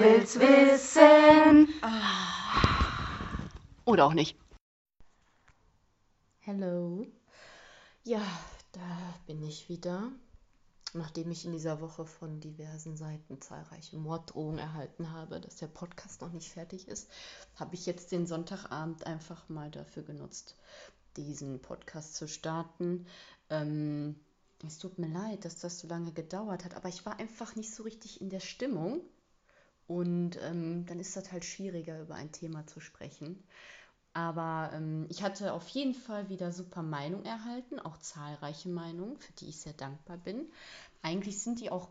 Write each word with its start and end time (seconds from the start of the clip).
will's 0.00 0.38
wissen. 0.38 1.68
Oder 3.84 4.06
auch 4.06 4.14
nicht. 4.14 4.36
Hallo. 6.46 7.06
Ja, 8.04 8.22
da 8.72 9.14
bin 9.26 9.42
ich 9.42 9.68
wieder. 9.68 10.10
Nachdem 10.94 11.30
ich 11.30 11.44
in 11.44 11.52
dieser 11.52 11.82
Woche 11.82 12.06
von 12.06 12.40
diversen 12.40 12.96
Seiten 12.96 13.42
zahlreiche 13.42 13.98
Morddrohungen 13.98 14.58
erhalten 14.58 15.12
habe, 15.12 15.38
dass 15.40 15.56
der 15.56 15.66
Podcast 15.66 16.22
noch 16.22 16.32
nicht 16.32 16.50
fertig 16.50 16.88
ist, 16.88 17.10
habe 17.56 17.74
ich 17.74 17.84
jetzt 17.84 18.10
den 18.10 18.26
Sonntagabend 18.26 19.06
einfach 19.06 19.48
mal 19.50 19.70
dafür 19.70 20.02
genutzt, 20.02 20.56
diesen 21.16 21.60
Podcast 21.60 22.14
zu 22.14 22.26
starten. 22.26 23.06
Ähm, 23.50 24.16
es 24.66 24.78
tut 24.78 24.98
mir 24.98 25.08
leid, 25.08 25.44
dass 25.44 25.60
das 25.60 25.78
so 25.78 25.88
lange 25.88 26.12
gedauert 26.12 26.64
hat, 26.64 26.74
aber 26.74 26.88
ich 26.88 27.04
war 27.04 27.18
einfach 27.18 27.54
nicht 27.54 27.74
so 27.74 27.82
richtig 27.82 28.22
in 28.22 28.30
der 28.30 28.40
Stimmung. 28.40 29.02
Und 29.88 30.38
ähm, 30.42 30.84
dann 30.86 31.00
ist 31.00 31.16
das 31.16 31.32
halt 31.32 31.44
schwieriger, 31.44 32.00
über 32.00 32.14
ein 32.14 32.30
Thema 32.30 32.66
zu 32.66 32.78
sprechen. 32.78 33.42
Aber 34.12 34.70
ähm, 34.74 35.06
ich 35.08 35.22
hatte 35.22 35.52
auf 35.52 35.68
jeden 35.68 35.94
Fall 35.94 36.28
wieder 36.28 36.52
super 36.52 36.82
Meinungen 36.82 37.24
erhalten, 37.24 37.78
auch 37.80 37.96
zahlreiche 37.98 38.68
Meinungen, 38.68 39.16
für 39.16 39.32
die 39.34 39.48
ich 39.48 39.58
sehr 39.58 39.72
dankbar 39.72 40.18
bin. 40.18 40.46
Eigentlich 41.02 41.42
sind 41.42 41.60
die 41.60 41.70
auch, 41.70 41.88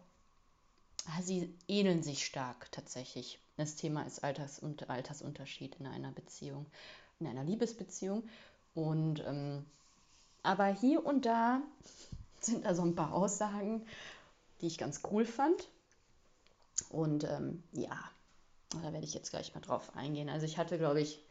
ah, 1.08 1.22
sie 1.22 1.54
ähneln 1.68 2.04
sich 2.04 2.26
stark 2.26 2.72
tatsächlich. 2.72 3.40
Das 3.56 3.76
Thema 3.76 4.04
ist 4.04 4.24
Alters- 4.24 4.60
und 4.60 4.90
Altersunterschied 4.90 5.76
in 5.80 5.88
einer 5.88 6.12
Beziehung, 6.12 6.68
in 7.20 7.28
einer 7.28 7.44
Liebesbeziehung. 7.44 8.28
Und 8.76 9.24
ähm, 9.26 9.66
aber 10.44 10.68
hier 10.68 11.04
und 11.04 11.26
da 11.26 11.62
sind 12.40 12.66
da 12.66 12.76
so 12.76 12.84
ein 12.84 12.96
paar 12.96 13.14
Aussagen, 13.14 13.86
die 14.62 14.68
ich 14.68 14.78
ganz 14.78 15.02
cool 15.12 15.26
fand. 15.26 15.68
Und 16.90 17.24
ähm, 17.26 17.64
ja, 17.74 17.98
da 18.70 18.94
werde 18.94 19.06
ich 19.06 19.14
jetzt 19.14 19.32
gleich 19.32 19.54
mal 19.56 19.62
drauf 19.62 19.96
eingehen. 19.96 20.30
Also 20.30 20.46
ich 20.46 20.58
hatte, 20.58 20.78
glaube 20.78 21.02
ich, 21.02 21.24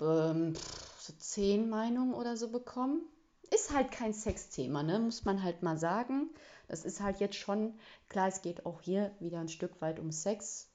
ähm, 0.00 0.54
so 0.98 1.12
zehn 1.18 1.68
Meinungen 1.68 2.14
oder 2.14 2.36
so 2.36 2.50
bekommen. 2.50 3.02
Ist 3.50 3.74
halt 3.74 3.90
kein 3.90 4.12
Sexthema, 4.12 4.82
ne? 4.82 4.98
muss 4.98 5.24
man 5.24 5.42
halt 5.42 5.62
mal 5.62 5.78
sagen. 5.78 6.30
Das 6.68 6.84
ist 6.84 7.00
halt 7.00 7.18
jetzt 7.18 7.36
schon, 7.36 7.78
klar, 8.08 8.28
es 8.28 8.42
geht 8.42 8.66
auch 8.66 8.82
hier 8.82 9.10
wieder 9.20 9.40
ein 9.40 9.48
Stück 9.48 9.80
weit 9.80 9.98
um 9.98 10.12
Sex, 10.12 10.68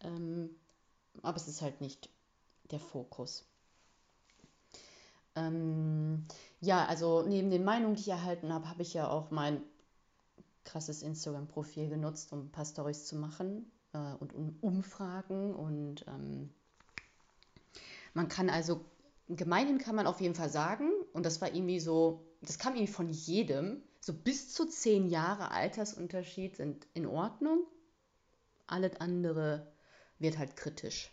ähm, 0.00 0.50
aber 1.22 1.36
es 1.36 1.48
ist 1.48 1.60
halt 1.60 1.82
nicht 1.82 2.08
der 2.70 2.80
Fokus. 2.80 3.44
Ähm, 5.36 6.26
ja, 6.60 6.86
also 6.86 7.22
neben 7.22 7.50
den 7.50 7.64
Meinungen, 7.64 7.94
die 7.94 8.02
ich 8.02 8.08
erhalten 8.08 8.52
habe, 8.52 8.68
habe 8.68 8.82
ich 8.82 8.94
ja 8.94 9.08
auch 9.08 9.30
mein 9.30 9.62
krasses 10.64 11.02
Instagram-Profil 11.02 11.88
genutzt, 11.88 12.32
um 12.32 12.46
ein 12.46 12.52
paar 12.52 12.64
Stories 12.64 13.06
zu 13.06 13.16
machen 13.16 13.70
äh, 13.92 14.14
und 14.20 14.34
um 14.34 14.56
Umfragen 14.60 15.54
und 15.54 16.04
ähm, 16.08 16.50
man 18.14 18.28
kann 18.28 18.50
also, 18.50 18.84
gemeinhin 19.28 19.78
kann 19.78 19.96
man 19.96 20.06
auf 20.06 20.20
jeden 20.20 20.34
Fall 20.34 20.50
sagen, 20.50 20.90
und 21.12 21.24
das 21.24 21.40
war 21.40 21.54
irgendwie 21.54 21.80
so, 21.80 22.26
das 22.42 22.58
kam 22.58 22.74
irgendwie 22.74 22.92
von 22.92 23.08
jedem, 23.08 23.82
so 24.00 24.12
bis 24.12 24.52
zu 24.52 24.66
zehn 24.66 25.08
Jahre 25.08 25.50
Altersunterschied 25.50 26.56
sind 26.56 26.86
in 26.92 27.06
Ordnung. 27.06 27.64
Alles 28.66 29.00
andere 29.00 29.72
wird 30.18 30.38
halt 30.38 30.56
kritisch. 30.56 31.10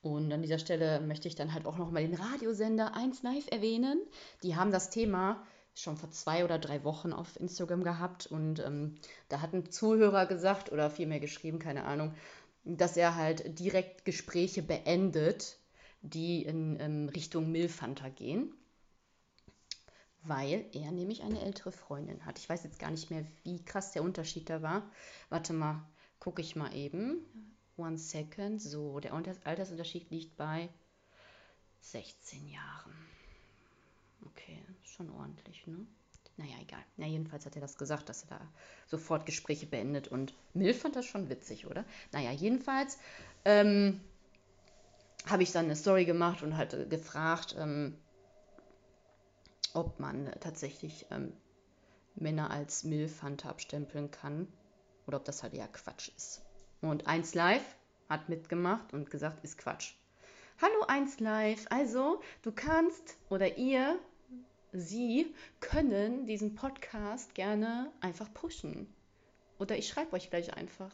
Und 0.00 0.32
an 0.32 0.42
dieser 0.42 0.58
Stelle 0.58 1.00
möchte 1.00 1.28
ich 1.28 1.34
dann 1.34 1.52
halt 1.52 1.66
auch 1.66 1.76
nochmal 1.76 2.02
den 2.02 2.14
Radiosender 2.14 2.94
1 2.94 3.22
Live 3.22 3.46
erwähnen. 3.50 4.00
Die 4.42 4.56
haben 4.56 4.72
das 4.72 4.90
Thema 4.90 5.44
schon 5.74 5.96
vor 5.96 6.10
zwei 6.10 6.44
oder 6.44 6.58
drei 6.58 6.84
Wochen 6.84 7.12
auf 7.12 7.38
Instagram 7.40 7.82
gehabt 7.82 8.26
und 8.26 8.60
ähm, 8.60 8.96
da 9.28 9.40
hat 9.40 9.52
ein 9.52 9.70
Zuhörer 9.70 10.26
gesagt 10.26 10.70
oder 10.70 10.90
vielmehr 10.90 11.20
geschrieben, 11.20 11.58
keine 11.58 11.84
Ahnung, 11.84 12.14
dass 12.64 12.96
er 12.96 13.16
halt 13.16 13.58
direkt 13.58 14.04
Gespräche 14.04 14.62
beendet, 14.62 15.58
die 16.02 16.42
in 16.42 16.78
ähm, 16.80 17.08
Richtung 17.08 17.50
Milfanta 17.50 18.08
gehen, 18.08 18.54
weil 20.22 20.66
er 20.72 20.92
nämlich 20.92 21.22
eine 21.22 21.40
ältere 21.40 21.72
Freundin 21.72 22.24
hat. 22.26 22.38
Ich 22.38 22.48
weiß 22.48 22.62
jetzt 22.64 22.78
gar 22.78 22.90
nicht 22.90 23.10
mehr, 23.10 23.24
wie 23.42 23.64
krass 23.64 23.92
der 23.92 24.02
Unterschied 24.02 24.50
da 24.50 24.62
war. 24.62 24.90
Warte 25.30 25.52
mal, 25.52 25.88
gucke 26.18 26.42
ich 26.42 26.54
mal 26.54 26.74
eben. 26.74 27.26
One 27.76 27.98
second. 27.98 28.60
So, 28.60 29.00
der 29.00 29.14
Altersunterschied 29.14 30.10
liegt 30.10 30.36
bei 30.36 30.68
16 31.80 32.48
Jahren. 32.48 32.94
Okay, 34.26 34.62
schon 34.82 35.10
ordentlich, 35.10 35.66
ne? 35.66 35.86
Naja, 36.36 36.54
egal. 36.60 36.82
Na, 36.96 37.06
jedenfalls 37.06 37.44
hat 37.44 37.56
er 37.56 37.60
das 37.60 37.76
gesagt, 37.76 38.08
dass 38.08 38.24
er 38.24 38.38
da 38.38 38.40
sofort 38.86 39.26
Gespräche 39.26 39.66
beendet. 39.66 40.08
Und 40.08 40.34
Milf 40.54 40.80
fand 40.80 40.96
das 40.96 41.04
schon 41.04 41.28
witzig, 41.28 41.66
oder? 41.66 41.84
Naja, 42.10 42.30
jedenfalls 42.30 42.98
ähm, 43.44 44.00
habe 45.26 45.42
ich 45.42 45.52
dann 45.52 45.66
eine 45.66 45.76
Story 45.76 46.04
gemacht 46.04 46.42
und 46.42 46.56
halt 46.56 46.88
gefragt, 46.88 47.54
ähm, 47.58 47.96
ob 49.74 50.00
man 50.00 50.30
tatsächlich 50.40 51.06
ähm, 51.10 51.32
Männer 52.14 52.50
als 52.50 52.84
Milfhunter 52.84 53.48
abstempeln 53.50 54.10
kann 54.10 54.48
oder 55.06 55.18
ob 55.18 55.24
das 55.24 55.42
halt 55.42 55.54
eher 55.54 55.68
Quatsch 55.68 56.10
ist. 56.16 56.42
Und 56.80 57.06
1 57.06 57.34
Live 57.34 57.76
hat 58.08 58.28
mitgemacht 58.28 58.92
und 58.92 59.10
gesagt, 59.10 59.44
ist 59.44 59.58
Quatsch. 59.58 59.94
Hallo 60.60 60.84
1 60.86 61.20
Live, 61.20 61.66
also 61.70 62.20
du 62.42 62.52
kannst 62.52 63.16
oder 63.30 63.56
ihr, 63.56 63.98
sie 64.72 65.34
können 65.60 66.26
diesen 66.26 66.54
Podcast 66.54 67.34
gerne 67.34 67.90
einfach 68.00 68.32
pushen. 68.32 68.86
Oder 69.58 69.76
ich 69.76 69.88
schreibe 69.88 70.14
euch 70.14 70.30
gleich 70.30 70.54
einfach. 70.54 70.90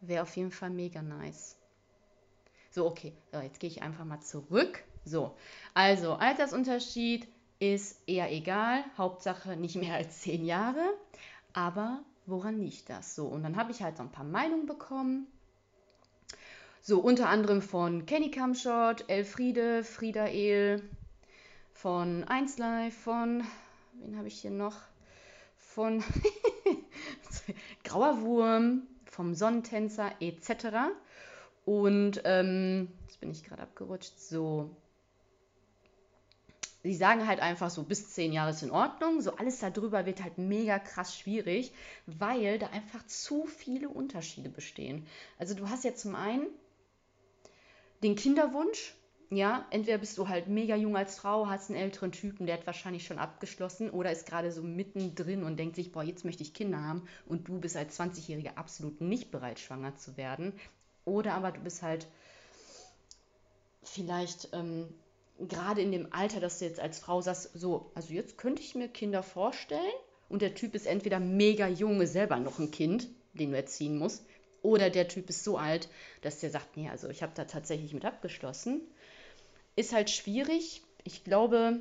Wäre 0.00 0.22
auf 0.22 0.36
jeden 0.36 0.50
Fall 0.50 0.70
mega 0.70 1.02
nice. 1.02 1.56
So, 2.70 2.86
okay, 2.86 3.12
so, 3.32 3.40
jetzt 3.40 3.60
gehe 3.60 3.70
ich 3.70 3.82
einfach 3.82 4.04
mal 4.04 4.20
zurück. 4.20 4.84
So, 5.04 5.36
also 5.74 6.14
Altersunterschied 6.14 7.26
ist 7.58 8.00
eher 8.06 8.30
egal, 8.30 8.84
Hauptsache 8.96 9.56
nicht 9.56 9.76
mehr 9.76 9.94
als 9.94 10.20
zehn 10.20 10.44
Jahre. 10.44 10.94
Aber 11.52 12.02
woran 12.26 12.60
liegt 12.60 12.88
das? 12.90 13.14
So, 13.14 13.26
und 13.26 13.42
dann 13.42 13.56
habe 13.56 13.72
ich 13.72 13.82
halt 13.82 13.96
so 13.96 14.02
ein 14.02 14.12
paar 14.12 14.24
Meinungen 14.24 14.66
bekommen. 14.66 15.26
So, 16.80 17.00
unter 17.00 17.28
anderem 17.28 17.60
von 17.60 18.06
Kenny 18.06 18.30
Kamschott, 18.30 19.04
Elfriede, 19.08 19.82
Frieda 19.82 20.26
El, 20.26 20.82
von 21.80 22.24
1Live, 22.24 22.90
von, 22.90 23.44
wen 23.92 24.18
habe 24.18 24.26
ich 24.26 24.40
hier 24.40 24.50
noch? 24.50 24.74
Von 25.56 26.02
Grauer 27.84 28.20
Wurm, 28.22 28.82
vom 29.04 29.36
Sonnentänzer 29.36 30.10
etc. 30.18 30.90
Und 31.64 32.20
ähm, 32.24 32.88
jetzt 33.06 33.20
bin 33.20 33.30
ich 33.30 33.44
gerade 33.44 33.62
abgerutscht. 33.62 34.18
So. 34.18 34.74
Sie 36.82 36.96
sagen 36.96 37.28
halt 37.28 37.38
einfach 37.38 37.70
so, 37.70 37.84
bis 37.84 38.12
zehn 38.12 38.32
Jahre 38.32 38.50
ist 38.50 38.64
in 38.64 38.72
Ordnung. 38.72 39.20
So 39.20 39.36
alles 39.36 39.60
darüber 39.60 40.04
wird 40.04 40.20
halt 40.20 40.36
mega 40.36 40.80
krass 40.80 41.16
schwierig, 41.16 41.72
weil 42.06 42.58
da 42.58 42.70
einfach 42.70 43.06
zu 43.06 43.46
viele 43.46 43.88
Unterschiede 43.88 44.48
bestehen. 44.48 45.06
Also 45.38 45.54
du 45.54 45.68
hast 45.68 45.84
ja 45.84 45.94
zum 45.94 46.16
einen 46.16 46.48
den 48.02 48.16
Kinderwunsch. 48.16 48.96
Ja, 49.30 49.66
entweder 49.70 49.98
bist 49.98 50.16
du 50.16 50.28
halt 50.28 50.48
mega 50.48 50.74
jung 50.74 50.96
als 50.96 51.18
Frau, 51.18 51.48
hast 51.48 51.68
einen 51.68 51.78
älteren 51.78 52.12
Typen, 52.12 52.46
der 52.46 52.56
hat 52.56 52.66
wahrscheinlich 52.66 53.04
schon 53.04 53.18
abgeschlossen 53.18 53.90
oder 53.90 54.10
ist 54.10 54.26
gerade 54.26 54.50
so 54.50 54.62
mittendrin 54.62 55.44
und 55.44 55.58
denkt 55.58 55.76
sich, 55.76 55.92
boah, 55.92 56.02
jetzt 56.02 56.24
möchte 56.24 56.42
ich 56.42 56.54
Kinder 56.54 56.82
haben 56.82 57.06
und 57.26 57.46
du 57.46 57.60
bist 57.60 57.76
als 57.76 58.00
20-Jähriger 58.00 58.56
absolut 58.56 59.02
nicht 59.02 59.30
bereit, 59.30 59.60
schwanger 59.60 59.96
zu 59.96 60.16
werden. 60.16 60.54
Oder 61.04 61.34
aber 61.34 61.52
du 61.52 61.60
bist 61.60 61.82
halt 61.82 62.06
vielleicht 63.82 64.48
ähm, 64.52 64.88
gerade 65.38 65.82
in 65.82 65.92
dem 65.92 66.10
Alter, 66.12 66.40
dass 66.40 66.58
du 66.58 66.64
jetzt 66.64 66.80
als 66.80 66.98
Frau 66.98 67.20
sagst, 67.20 67.50
so, 67.52 67.90
also 67.94 68.14
jetzt 68.14 68.38
könnte 68.38 68.62
ich 68.62 68.74
mir 68.74 68.88
Kinder 68.88 69.22
vorstellen 69.22 69.80
und 70.30 70.40
der 70.40 70.54
Typ 70.54 70.74
ist 70.74 70.86
entweder 70.86 71.20
mega 71.20 71.68
jung, 71.68 72.04
selber 72.06 72.38
noch 72.38 72.58
ein 72.58 72.70
Kind, 72.70 73.08
den 73.34 73.50
du 73.50 73.56
erziehen 73.58 73.98
musst, 73.98 74.24
oder 74.62 74.90
der 74.90 75.08
Typ 75.08 75.28
ist 75.30 75.44
so 75.44 75.56
alt, 75.56 75.88
dass 76.22 76.40
der 76.40 76.50
sagt, 76.50 76.76
nee, 76.76 76.88
also 76.88 77.08
ich 77.08 77.22
habe 77.22 77.32
da 77.34 77.44
tatsächlich 77.44 77.94
mit 77.94 78.04
abgeschlossen. 78.04 78.80
Ist 79.78 79.92
halt 79.92 80.10
schwierig. 80.10 80.82
Ich 81.04 81.22
glaube, 81.22 81.78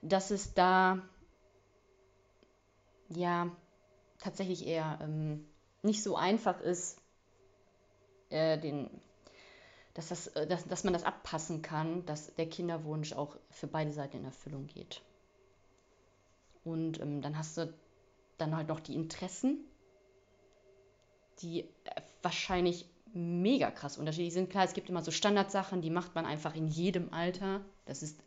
dass 0.00 0.30
es 0.30 0.54
da 0.54 1.02
ja 3.10 3.54
tatsächlich 4.20 4.66
eher 4.66 5.00
ähm, 5.02 5.46
nicht 5.82 6.02
so 6.02 6.16
einfach 6.16 6.62
ist, 6.62 6.96
äh, 8.30 8.58
den, 8.58 8.88
dass, 9.92 10.08
das, 10.08 10.28
äh, 10.28 10.46
dass, 10.46 10.66
dass 10.66 10.82
man 10.84 10.94
das 10.94 11.04
abpassen 11.04 11.60
kann, 11.60 12.06
dass 12.06 12.34
der 12.36 12.48
Kinderwunsch 12.48 13.12
auch 13.12 13.36
für 13.50 13.66
beide 13.66 13.92
Seiten 13.92 14.16
in 14.16 14.24
Erfüllung 14.24 14.66
geht. 14.66 15.02
Und 16.64 17.02
ähm, 17.02 17.20
dann 17.20 17.36
hast 17.36 17.58
du 17.58 17.70
dann 18.38 18.56
halt 18.56 18.68
noch 18.68 18.80
die 18.80 18.94
Interessen, 18.94 19.62
die 21.40 21.64
äh, 21.84 22.00
wahrscheinlich 22.22 22.86
mega 23.14 23.70
krass 23.70 23.98
unterschiedlich 23.98 24.34
sind. 24.34 24.50
Klar, 24.50 24.64
es 24.64 24.74
gibt 24.74 24.90
immer 24.90 25.02
so 25.02 25.10
Standardsachen, 25.10 25.80
die 25.80 25.90
macht 25.90 26.14
man 26.14 26.26
einfach 26.26 26.54
in 26.54 26.68
jedem 26.68 27.12
Alter. 27.12 27.64
Das 27.86 28.02
ist 28.02 28.18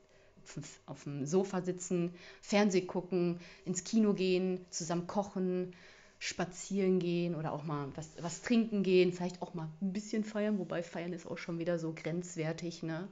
auf 0.85 1.03
dem 1.03 1.25
Sofa 1.25 1.61
sitzen, 1.61 2.13
Fernseh 2.41 2.81
gucken, 2.81 3.39
ins 3.65 3.83
Kino 3.83 4.13
gehen, 4.13 4.65
zusammen 4.69 5.07
kochen, 5.07 5.75
spazieren 6.19 6.99
gehen 6.99 7.35
oder 7.35 7.53
auch 7.53 7.63
mal 7.63 7.89
was, 7.95 8.11
was 8.21 8.41
trinken 8.41 8.83
gehen, 8.83 9.11
vielleicht 9.11 9.41
auch 9.41 9.53
mal 9.53 9.69
ein 9.81 9.93
bisschen 9.93 10.23
feiern, 10.23 10.57
wobei 10.57 10.83
feiern 10.83 11.13
ist 11.13 11.27
auch 11.27 11.37
schon 11.37 11.59
wieder 11.59 11.77
so 11.77 11.93
grenzwertig, 11.93 12.81
ne? 12.83 13.07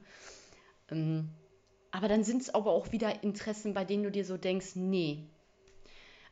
Ähm, 0.89 1.30
aber 1.92 2.07
dann 2.07 2.24
sind 2.24 2.42
es 2.42 2.54
aber 2.54 2.72
auch 2.72 2.92
wieder 2.92 3.24
Interessen, 3.24 3.74
bei 3.74 3.86
denen 3.86 4.04
du 4.04 4.12
dir 4.12 4.25
so 4.25 4.38
denkst, 4.38 4.75
nee. 4.75 5.30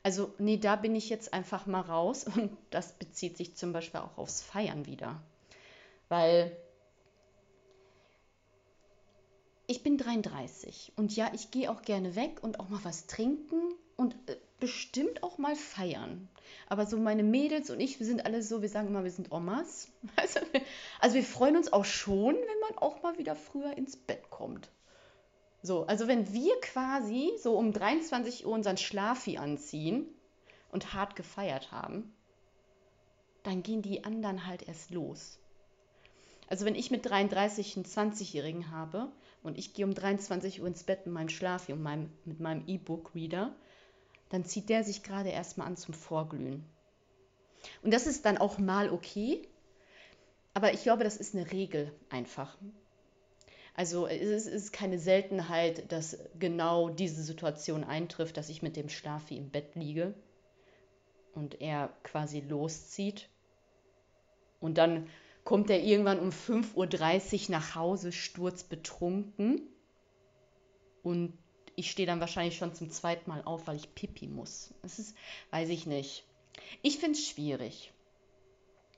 Also, 0.02 0.34
nee, 0.38 0.58
da 0.58 0.76
bin 0.76 0.96
ich 0.96 1.10
jetzt 1.10 1.34
einfach 1.34 1.66
mal 1.66 1.82
raus 1.82 2.26
und 2.36 2.58
das 2.72 2.94
bezieht 2.94 3.38
sich 3.38 3.56
zum 3.56 3.72
Beispiel 3.72 4.02
auch 4.02 4.18
aufs 4.18 4.42
Feiern 4.42 4.86
wieder. 4.86 5.22
Weil 6.14 6.56
ich 9.66 9.82
bin 9.82 9.98
33 9.98 10.94
und 10.96 11.16
ja, 11.16 11.32
ich 11.34 11.50
gehe 11.50 11.72
auch 11.72 11.82
gerne 11.82 12.16
weg 12.16 12.44
und 12.44 12.60
auch 12.60 12.70
mal 12.70 12.82
was 12.84 13.08
trinken 13.08 13.74
und 13.96 14.14
äh, 14.30 14.38
bestimmt 14.60 15.24
auch 15.24 15.40
mal 15.40 15.56
feiern. 15.56 16.30
Aber 16.70 16.86
so 16.86 16.98
meine 16.98 17.24
Mädels 17.24 17.72
und 17.72 17.80
ich, 17.80 18.00
wir 18.00 18.06
sind 18.06 18.28
alle 18.28 18.44
so, 18.44 18.62
wir 18.62 18.70
sagen 18.70 18.90
immer, 18.90 19.04
wir 19.04 19.10
sind 19.10 19.32
Omas. 19.32 19.88
Also, 20.16 20.40
also 21.00 21.16
wir 21.16 21.24
freuen 21.24 21.58
uns 21.58 21.74
auch 21.74 21.86
schon, 21.86 22.36
wenn 22.36 22.60
man 22.62 22.78
auch 22.78 23.02
mal 23.02 23.18
wieder 23.18 23.36
früher 23.36 23.76
ins 23.76 23.98
Bett 23.98 24.30
kommt. 24.30 24.70
So, 25.64 25.88
also 25.88 26.08
wenn 26.08 26.32
wir 26.32 26.54
quasi 26.62 27.32
so 27.42 27.58
um 27.58 27.74
23 27.74 28.46
Uhr 28.46 28.54
unseren 28.54 28.78
Schlafi 28.78 29.40
anziehen 29.40 30.06
und 30.70 30.94
hart 30.94 31.16
gefeiert 31.16 31.72
haben, 31.72 32.14
dann 33.42 33.64
gehen 33.64 33.82
die 33.82 34.04
anderen 34.04 34.46
halt 34.46 34.68
erst 34.68 34.92
los. 34.92 35.40
Also 36.54 36.66
wenn 36.66 36.76
ich 36.76 36.92
mit 36.92 37.04
33 37.04 37.78
einen 37.78 37.86
20-Jährigen 37.86 38.70
habe 38.70 39.12
und 39.42 39.58
ich 39.58 39.74
gehe 39.74 39.88
um 39.88 39.96
23 39.96 40.62
Uhr 40.62 40.68
ins 40.68 40.84
Bett 40.84 41.08
mit 41.08 41.16
meinem 41.16 41.30
Schlafi 41.30 41.74
und 41.74 41.82
meinem, 41.82 42.12
mit 42.26 42.40
meinem 42.40 42.68
E-Book-Reader, 42.68 43.56
dann 44.30 44.46
zieht 44.46 44.70
der 44.70 44.84
sich 44.84 45.02
gerade 45.02 45.30
erstmal 45.30 45.66
an 45.66 45.78
zum 45.78 45.96
Vorglühen. 45.96 46.64
Und 47.82 47.92
das 47.92 48.06
ist 48.06 48.26
dann 48.26 48.38
auch 48.38 48.60
mal 48.60 48.92
okay, 48.92 49.48
aber 50.54 50.76
ich 50.76 50.84
glaube, 50.84 51.04
das 51.04 51.18
ist 51.18 51.34
eine 51.34 51.52
Regel 51.52 51.92
einfach. 52.12 52.56
Also 53.74 54.06
es 54.06 54.46
ist 54.46 54.72
keine 54.72 55.00
Seltenheit, 55.00 55.92
dass 55.92 56.20
genau 56.38 56.90
diese 56.90 57.24
Situation 57.24 57.84
eintrifft, 57.84 58.38
dass 58.38 58.50
ich 58.50 58.62
mit 58.62 58.76
dem 58.76 58.90
Schlafi 58.90 59.38
im 59.38 59.50
Bett 59.50 59.74
liege 59.74 60.14
und 61.34 61.62
er 61.62 61.90
quasi 62.04 62.42
loszieht. 62.42 63.28
Und 64.60 64.78
dann 64.78 65.10
kommt 65.44 65.70
er 65.70 65.82
irgendwann 65.82 66.20
um 66.20 66.30
5.30 66.30 67.46
Uhr 67.46 67.52
nach 67.52 67.76
Hause, 67.76 68.12
sturzbetrunken. 68.12 69.62
Und 71.04 71.38
ich 71.76 71.92
stehe 71.92 72.06
dann 72.06 72.20
wahrscheinlich 72.20 72.58
schon 72.58 72.74
zum 72.74 72.90
zweiten 72.90 73.30
Mal 73.30 73.44
auf, 73.44 73.68
weil 73.68 73.76
ich 73.76 73.94
pipi 73.94 74.28
muss. 74.28 74.74
Das 74.82 75.00
ist, 75.00 75.16
weiß 75.52 75.70
ich 75.70 75.86
nicht. 75.86 76.26
Ich 76.82 76.98
finde 76.98 77.18
es 77.18 77.28
schwierig. 77.28 77.92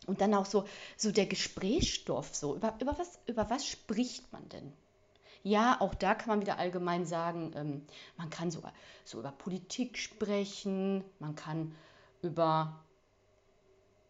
Und 0.05 0.21
dann 0.21 0.33
auch 0.35 0.45
so, 0.45 0.65
so 0.97 1.11
der 1.11 1.25
Gesprächsstoff, 1.25 2.35
so, 2.35 2.55
über, 2.55 2.75
über, 2.79 2.97
was, 2.97 3.19
über 3.25 3.49
was 3.49 3.65
spricht 3.65 4.31
man 4.31 4.47
denn? 4.49 4.71
Ja, 5.41 5.79
auch 5.79 5.95
da 5.95 6.15
kann 6.15 6.29
man 6.29 6.41
wieder 6.41 6.57
allgemein 6.57 7.05
sagen, 7.05 7.51
ähm, 7.55 7.85
man 8.17 8.29
kann 8.29 8.51
so, 8.51 8.61
so 9.03 9.19
über 9.19 9.31
Politik 9.31 9.97
sprechen, 9.97 11.03
man 11.19 11.35
kann 11.35 11.75
über 12.21 12.84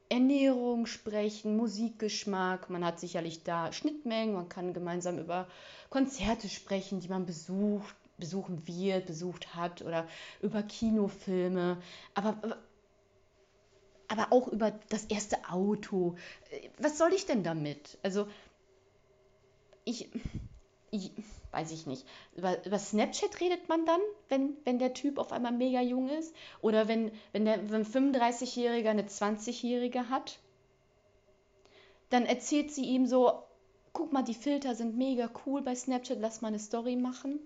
Ernährung 0.10 0.86
sprechen, 0.86 1.58
Musikgeschmack, 1.58 2.70
man 2.70 2.86
hat 2.86 3.00
sicherlich 3.00 3.44
da 3.44 3.72
Schnittmengen, 3.72 4.36
man 4.36 4.50
kann 4.50 4.74
gemeinsam 4.74 5.18
über 5.18 5.48
Konzerte 5.90 6.48
sprechen, 6.50 7.00
die 7.00 7.10
man 7.10 7.26
besucht, 7.26 7.96
besuchen 8.18 8.68
wird, 8.68 9.08
besucht 9.08 9.56
hat 9.56 9.82
oder 9.82 10.08
über 10.42 10.64
Kinofilme, 10.64 11.82
aber, 12.14 12.38
aber 14.08 14.32
auch 14.32 14.48
über 14.48 14.72
das 14.90 15.06
erste 15.06 15.50
Auto. 15.50 16.16
Was 16.78 16.98
soll 16.98 17.14
ich 17.14 17.26
denn 17.26 17.44
damit? 17.44 17.98
Also, 18.04 18.28
ich, 19.86 20.10
ich 20.92 21.12
weiß 21.56 21.72
ich 21.72 21.88
nicht. 21.88 22.06
Über, 22.36 22.64
über 22.66 22.78
Snapchat 22.78 23.40
redet 23.40 23.70
man 23.70 23.86
dann, 23.86 24.02
wenn, 24.30 24.58
wenn 24.66 24.78
der 24.78 24.94
Typ 24.94 25.18
auf 25.18 25.32
einmal 25.32 25.54
mega 25.54 25.82
jung 25.82 26.10
ist? 26.10 26.36
Oder 26.62 26.88
wenn, 26.88 27.12
wenn, 27.32 27.46
der, 27.46 27.70
wenn 27.70 27.82
ein 27.82 28.14
35-Jähriger 28.14 28.90
eine 28.90 29.04
20-Jährige 29.04 30.10
hat? 30.10 30.40
Dann 32.10 32.26
erzählt 32.26 32.72
sie 32.72 32.86
ihm 32.86 33.08
so, 33.08 33.44
guck 33.94 34.12
mal, 34.12 34.24
die 34.24 34.34
Filter 34.34 34.76
sind 34.76 34.98
mega 34.98 35.30
cool 35.46 35.62
bei 35.62 35.74
Snapchat, 35.74 36.20
lass 36.20 36.42
mal 36.42 36.50
eine 36.50 36.60
Story 36.60 36.96
machen 36.96 37.40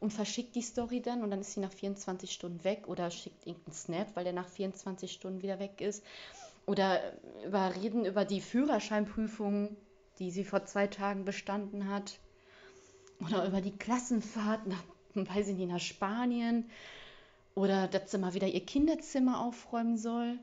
und 0.00 0.12
verschickt 0.12 0.54
die 0.54 0.62
Story 0.62 1.00
dann 1.00 1.22
und 1.22 1.30
dann 1.30 1.40
ist 1.40 1.54
sie 1.54 1.60
nach 1.60 1.72
24 1.72 2.30
Stunden 2.30 2.62
weg 2.64 2.88
oder 2.88 3.10
schickt 3.10 3.46
irgendeinen 3.46 3.74
Snap, 3.74 4.08
weil 4.14 4.24
der 4.24 4.32
nach 4.32 4.48
24 4.48 5.10
Stunden 5.10 5.42
wieder 5.42 5.58
weg 5.58 5.80
ist. 5.80 6.04
Oder 6.66 7.00
über 7.44 7.74
reden 7.74 8.04
über 8.04 8.24
die 8.24 8.40
Führerscheinprüfung, 8.40 9.76
die 10.18 10.30
sie 10.30 10.44
vor 10.44 10.64
zwei 10.64 10.86
Tagen 10.86 11.24
bestanden 11.24 11.88
hat. 11.88 12.18
Oder 13.24 13.46
über 13.46 13.60
die 13.60 13.76
Klassenfahrt 13.76 14.66
nach, 14.66 14.82
weiß 15.14 15.48
ich 15.48 15.56
nicht, 15.56 15.70
nach 15.70 15.80
Spanien. 15.80 16.70
Oder 17.54 17.86
dass 17.86 18.10
sie 18.10 18.18
mal 18.18 18.34
wieder 18.34 18.48
ihr 18.48 18.64
Kinderzimmer 18.64 19.40
aufräumen 19.40 19.98
soll. 19.98 20.38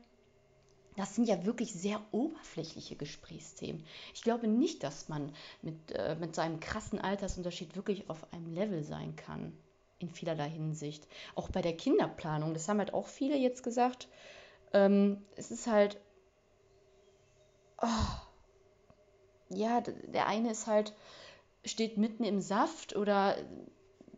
Das 0.96 1.14
sind 1.14 1.28
ja 1.28 1.44
wirklich 1.44 1.72
sehr 1.72 2.00
oberflächliche 2.12 2.96
Gesprächsthemen. 2.96 3.84
Ich 4.14 4.22
glaube 4.22 4.48
nicht, 4.48 4.82
dass 4.82 5.08
man 5.08 5.32
mit, 5.62 5.92
äh, 5.92 6.16
mit 6.16 6.34
seinem 6.34 6.60
krassen 6.60 6.98
Altersunterschied 6.98 7.76
wirklich 7.76 8.10
auf 8.10 8.32
einem 8.32 8.52
Level 8.52 8.82
sein 8.82 9.16
kann. 9.16 9.52
In 9.98 10.10
vielerlei 10.10 10.48
Hinsicht. 10.48 11.06
Auch 11.34 11.50
bei 11.50 11.62
der 11.62 11.76
Kinderplanung, 11.76 12.54
das 12.54 12.68
haben 12.68 12.78
halt 12.78 12.94
auch 12.94 13.06
viele 13.06 13.36
jetzt 13.36 13.62
gesagt. 13.62 14.08
Ähm, 14.72 15.22
es 15.36 15.50
ist 15.50 15.66
halt. 15.66 15.98
Oh, 17.82 17.86
ja, 19.50 19.80
der 19.80 20.26
eine 20.26 20.50
ist 20.50 20.66
halt, 20.66 20.94
steht 21.64 21.98
mitten 21.98 22.24
im 22.24 22.40
Saft 22.40 22.96
oder 22.96 23.36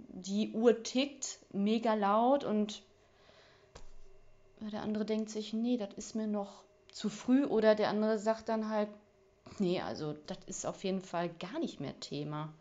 die 0.09 0.53
Uhr 0.53 0.83
tickt 0.83 1.39
mega 1.53 1.95
laut 1.95 2.45
und 2.45 2.83
der 4.61 4.83
andere 4.83 5.05
denkt 5.05 5.31
sich, 5.31 5.53
nee, 5.53 5.77
das 5.77 5.93
ist 5.95 6.15
mir 6.15 6.27
noch 6.27 6.63
zu 6.93 7.09
früh 7.09 7.45
oder 7.45 7.75
der 7.75 7.89
andere 7.89 8.19
sagt 8.19 8.49
dann 8.49 8.69
halt, 8.69 8.89
nee, 9.59 9.81
also 9.81 10.15
das 10.27 10.39
ist 10.47 10.67
auf 10.67 10.85
jeden 10.85 11.01
Fall 11.01 11.31
gar 11.31 11.59
nicht 11.59 11.81
mehr 11.81 11.99
Thema. 11.99 12.53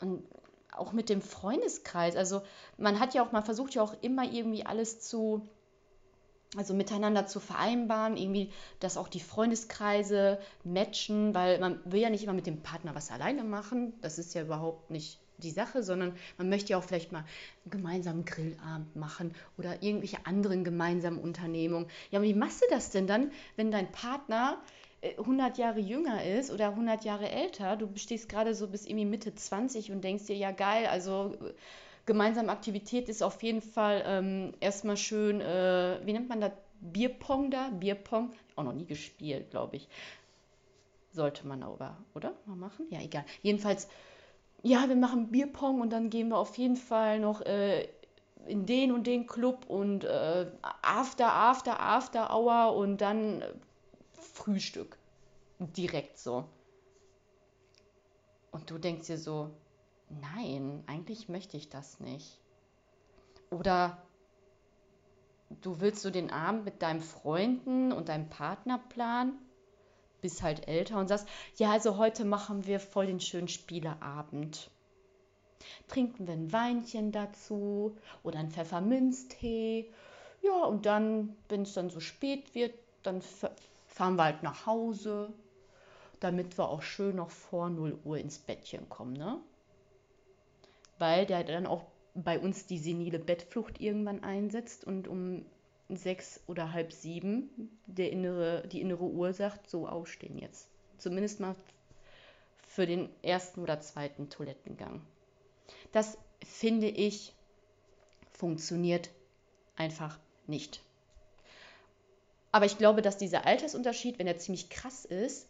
Und 0.00 0.24
auch 0.72 0.92
mit 0.92 1.08
dem 1.08 1.22
Freundeskreis, 1.22 2.16
also 2.16 2.42
man 2.78 2.98
hat 2.98 3.14
ja 3.14 3.24
auch, 3.24 3.32
man 3.32 3.44
versucht 3.44 3.74
ja 3.74 3.82
auch 3.82 3.94
immer 4.00 4.24
irgendwie 4.24 4.64
alles 4.64 5.00
zu, 5.00 5.46
also 6.56 6.74
miteinander 6.74 7.26
zu 7.26 7.40
vereinbaren, 7.40 8.16
irgendwie, 8.16 8.50
dass 8.80 8.96
auch 8.96 9.08
die 9.08 9.20
Freundeskreise 9.20 10.38
matchen, 10.64 11.34
weil 11.34 11.58
man 11.58 11.80
will 11.84 12.00
ja 12.00 12.10
nicht 12.10 12.24
immer 12.24 12.32
mit 12.32 12.46
dem 12.46 12.62
Partner 12.62 12.94
was 12.94 13.10
alleine 13.10 13.44
machen, 13.44 13.94
das 14.00 14.18
ist 14.18 14.34
ja 14.34 14.42
überhaupt 14.42 14.90
nicht 14.90 15.20
die 15.38 15.50
Sache, 15.50 15.82
sondern 15.82 16.14
man 16.38 16.48
möchte 16.48 16.70
ja 16.70 16.78
auch 16.78 16.84
vielleicht 16.84 17.12
mal 17.12 17.24
einen 17.64 17.70
gemeinsamen 17.70 18.24
Grillabend 18.24 18.94
machen 18.94 19.34
oder 19.58 19.82
irgendwelche 19.82 20.24
anderen 20.26 20.64
gemeinsamen 20.64 21.18
Unternehmungen. 21.18 21.88
Ja, 22.10 22.18
aber 22.18 22.28
wie 22.28 22.34
machst 22.34 22.62
du 22.62 22.66
das 22.70 22.90
denn 22.90 23.06
dann, 23.06 23.32
wenn 23.56 23.70
dein 23.70 23.90
Partner 23.90 24.62
100 25.18 25.58
äh, 25.58 25.60
Jahre 25.60 25.80
jünger 25.80 26.24
ist 26.24 26.50
oder 26.50 26.70
100 26.70 27.04
Jahre 27.04 27.30
älter, 27.30 27.76
du 27.76 27.86
bestehst 27.86 28.28
gerade 28.28 28.54
so 28.54 28.68
bis 28.68 28.86
irgendwie 28.86 29.04
Mitte 29.04 29.34
20 29.34 29.92
und 29.92 30.02
denkst 30.02 30.26
dir, 30.26 30.36
ja 30.36 30.50
geil, 30.50 30.86
also 30.86 31.34
äh, 31.34 31.52
gemeinsame 32.06 32.50
Aktivität 32.50 33.08
ist 33.08 33.22
auf 33.22 33.42
jeden 33.42 33.62
Fall 33.62 34.02
ähm, 34.06 34.52
erstmal 34.60 34.96
schön, 34.96 35.40
äh, 35.40 36.00
wie 36.04 36.12
nennt 36.12 36.28
man 36.28 36.40
das, 36.40 36.52
Bierpong 36.80 37.50
da? 37.50 37.70
Bierpong, 37.70 38.32
auch 38.56 38.64
noch 38.64 38.74
nie 38.74 38.84
gespielt, 38.84 39.50
glaube 39.50 39.76
ich. 39.76 39.88
Sollte 41.12 41.46
man 41.46 41.62
aber, 41.62 41.96
oder? 42.14 42.34
Mal 42.44 42.56
machen? 42.56 42.86
Ja, 42.90 43.00
egal. 43.00 43.24
Jedenfalls 43.42 43.88
ja, 44.64 44.88
wir 44.88 44.96
machen 44.96 45.30
Bierpong 45.30 45.82
und 45.82 45.90
dann 45.90 46.08
gehen 46.08 46.28
wir 46.28 46.38
auf 46.38 46.56
jeden 46.56 46.76
Fall 46.76 47.20
noch 47.20 47.42
äh, 47.42 47.86
in 48.46 48.64
den 48.64 48.92
und 48.92 49.06
den 49.06 49.26
Club 49.26 49.66
und 49.68 50.04
äh, 50.04 50.50
After, 50.80 51.30
After, 51.30 51.78
After 51.78 52.34
Hour 52.34 52.74
und 52.74 53.02
dann 53.02 53.42
äh, 53.42 53.52
Frühstück. 54.14 54.96
Direkt 55.58 56.18
so. 56.18 56.48
Und 58.52 58.70
du 58.70 58.78
denkst 58.78 59.06
dir 59.06 59.18
so, 59.18 59.50
nein, 60.20 60.82
eigentlich 60.86 61.28
möchte 61.28 61.56
ich 61.56 61.68
das 61.68 62.00
nicht. 62.00 62.40
Oder 63.50 64.02
du 65.62 65.80
willst 65.80 66.02
so 66.02 66.10
den 66.10 66.30
Abend 66.30 66.64
mit 66.64 66.82
deinen 66.82 67.00
Freunden 67.00 67.92
und 67.92 68.08
deinem 68.08 68.28
Partner 68.28 68.78
planen 68.78 69.38
bist 70.24 70.42
halt 70.42 70.68
älter 70.68 70.98
und 70.98 71.08
sagst, 71.08 71.28
ja, 71.56 71.70
also 71.70 71.98
heute 71.98 72.24
machen 72.24 72.66
wir 72.66 72.80
voll 72.80 73.04
den 73.04 73.20
schönen 73.20 73.46
Spieleabend. 73.46 74.70
Trinken 75.86 76.26
wir 76.26 76.32
ein 76.32 76.50
Weinchen 76.50 77.12
dazu 77.12 77.94
oder 78.22 78.38
einen 78.38 78.50
Pfefferminztee. 78.50 79.92
Ja, 80.40 80.64
und 80.64 80.86
dann, 80.86 81.36
wenn 81.50 81.60
es 81.60 81.74
dann 81.74 81.90
so 81.90 82.00
spät 82.00 82.54
wird, 82.54 82.72
dann 83.02 83.20
fahren 83.86 84.16
wir 84.16 84.24
halt 84.24 84.42
nach 84.42 84.64
Hause, 84.64 85.30
damit 86.20 86.56
wir 86.56 86.70
auch 86.70 86.80
schön 86.80 87.16
noch 87.16 87.30
vor 87.30 87.68
0 87.68 87.98
Uhr 88.02 88.16
ins 88.16 88.38
Bettchen 88.38 88.88
kommen, 88.88 89.12
ne? 89.12 89.38
Weil 90.98 91.26
der 91.26 91.44
dann 91.44 91.66
auch 91.66 91.84
bei 92.14 92.38
uns 92.38 92.66
die 92.66 92.78
senile 92.78 93.18
Bettflucht 93.18 93.80
irgendwann 93.80 94.22
einsetzt 94.22 94.84
und 94.84 95.08
um 95.08 95.44
sechs 95.88 96.40
oder 96.46 96.72
halb 96.72 96.92
sieben 96.92 97.78
der 97.86 98.10
innere, 98.10 98.66
die 98.68 98.80
innere 98.80 99.04
Uhr 99.04 99.32
sagt, 99.32 99.68
so 99.68 99.86
aufstehen 99.88 100.38
jetzt. 100.38 100.68
Zumindest 100.98 101.40
mal 101.40 101.54
für 102.66 102.86
den 102.86 103.08
ersten 103.22 103.60
oder 103.60 103.80
zweiten 103.80 104.30
Toilettengang. 104.30 105.02
Das 105.92 106.18
finde 106.42 106.88
ich 106.88 107.34
funktioniert 108.32 109.10
einfach 109.76 110.18
nicht. 110.46 110.82
Aber 112.52 112.66
ich 112.66 112.78
glaube, 112.78 113.02
dass 113.02 113.16
dieser 113.16 113.46
Altersunterschied, 113.46 114.18
wenn 114.18 114.26
er 114.26 114.38
ziemlich 114.38 114.70
krass 114.70 115.04
ist, 115.04 115.48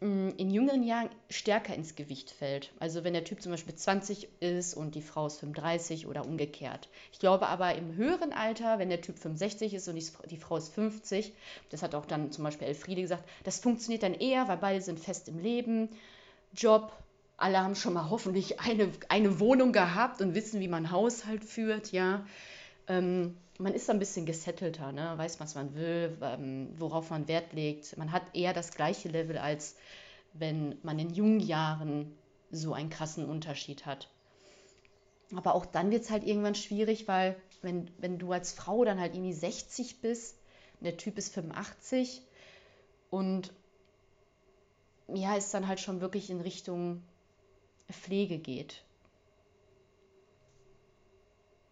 in 0.00 0.50
jüngeren 0.50 0.84
Jahren 0.84 1.08
stärker 1.28 1.74
ins 1.74 1.96
Gewicht 1.96 2.30
fällt. 2.30 2.72
Also 2.78 3.02
wenn 3.02 3.14
der 3.14 3.24
Typ 3.24 3.42
zum 3.42 3.50
Beispiel 3.50 3.74
20 3.74 4.28
ist 4.38 4.74
und 4.74 4.94
die 4.94 5.02
Frau 5.02 5.26
ist 5.26 5.40
35 5.40 6.06
oder 6.06 6.24
umgekehrt. 6.24 6.88
Ich 7.12 7.18
glaube 7.18 7.48
aber 7.48 7.74
im 7.74 7.96
höheren 7.96 8.32
Alter, 8.32 8.78
wenn 8.78 8.90
der 8.90 9.00
Typ 9.00 9.18
65 9.18 9.74
ist 9.74 9.88
und 9.88 9.96
die, 10.30 10.36
Frau 10.36 10.56
ist 10.56 10.72
50, 10.72 11.32
das 11.70 11.82
hat 11.82 11.96
auch 11.96 12.06
dann 12.06 12.30
zum 12.30 12.44
Beispiel 12.44 12.68
Elfriede 12.68 13.02
gesagt, 13.02 13.28
das 13.42 13.58
funktioniert 13.58 14.04
dann 14.04 14.14
eher, 14.14 14.46
weil 14.46 14.58
beide 14.58 14.80
sind 14.80 15.00
fest 15.00 15.28
im 15.28 15.40
Leben, 15.40 15.88
Job, 16.54 16.92
alle 17.36 17.58
haben 17.58 17.74
schon 17.74 17.94
mal 17.94 18.08
hoffentlich 18.08 18.60
eine, 18.60 18.92
eine 19.08 19.40
Wohnung 19.40 19.72
gehabt 19.72 20.20
und 20.20 20.34
wissen, 20.34 20.60
wie 20.60 20.68
man 20.68 20.92
Haushalt 20.92 21.44
führt, 21.44 21.90
ja. 21.90 22.24
Ähm, 22.86 23.36
man 23.58 23.74
ist 23.74 23.90
ein 23.90 23.98
bisschen 23.98 24.24
gesettelter, 24.24 24.92
ne? 24.92 25.14
weiß, 25.16 25.40
was 25.40 25.54
man 25.54 25.74
will, 25.74 26.16
ähm, 26.22 26.72
worauf 26.78 27.10
man 27.10 27.28
Wert 27.28 27.52
legt. 27.52 27.96
Man 27.96 28.12
hat 28.12 28.22
eher 28.34 28.52
das 28.52 28.72
gleiche 28.72 29.08
Level, 29.08 29.36
als 29.36 29.76
wenn 30.32 30.78
man 30.82 30.98
in 30.98 31.10
jungen 31.10 31.40
Jahren 31.40 32.16
so 32.50 32.72
einen 32.72 32.90
krassen 32.90 33.24
Unterschied 33.24 33.84
hat. 33.84 34.08
Aber 35.34 35.54
auch 35.54 35.66
dann 35.66 35.90
wird 35.90 36.04
es 36.04 36.10
halt 36.10 36.24
irgendwann 36.24 36.54
schwierig, 36.54 37.08
weil 37.08 37.36
wenn, 37.60 37.90
wenn 37.98 38.18
du 38.18 38.32
als 38.32 38.52
Frau 38.52 38.84
dann 38.84 39.00
halt 39.00 39.14
irgendwie 39.14 39.34
60 39.34 40.00
bist, 40.00 40.38
der 40.80 40.96
Typ 40.96 41.18
ist 41.18 41.34
85 41.34 42.22
und 43.10 43.52
ja, 45.08 45.36
es 45.36 45.50
dann 45.50 45.66
halt 45.66 45.80
schon 45.80 46.00
wirklich 46.00 46.30
in 46.30 46.40
Richtung 46.40 47.02
Pflege 47.90 48.38
geht 48.38 48.84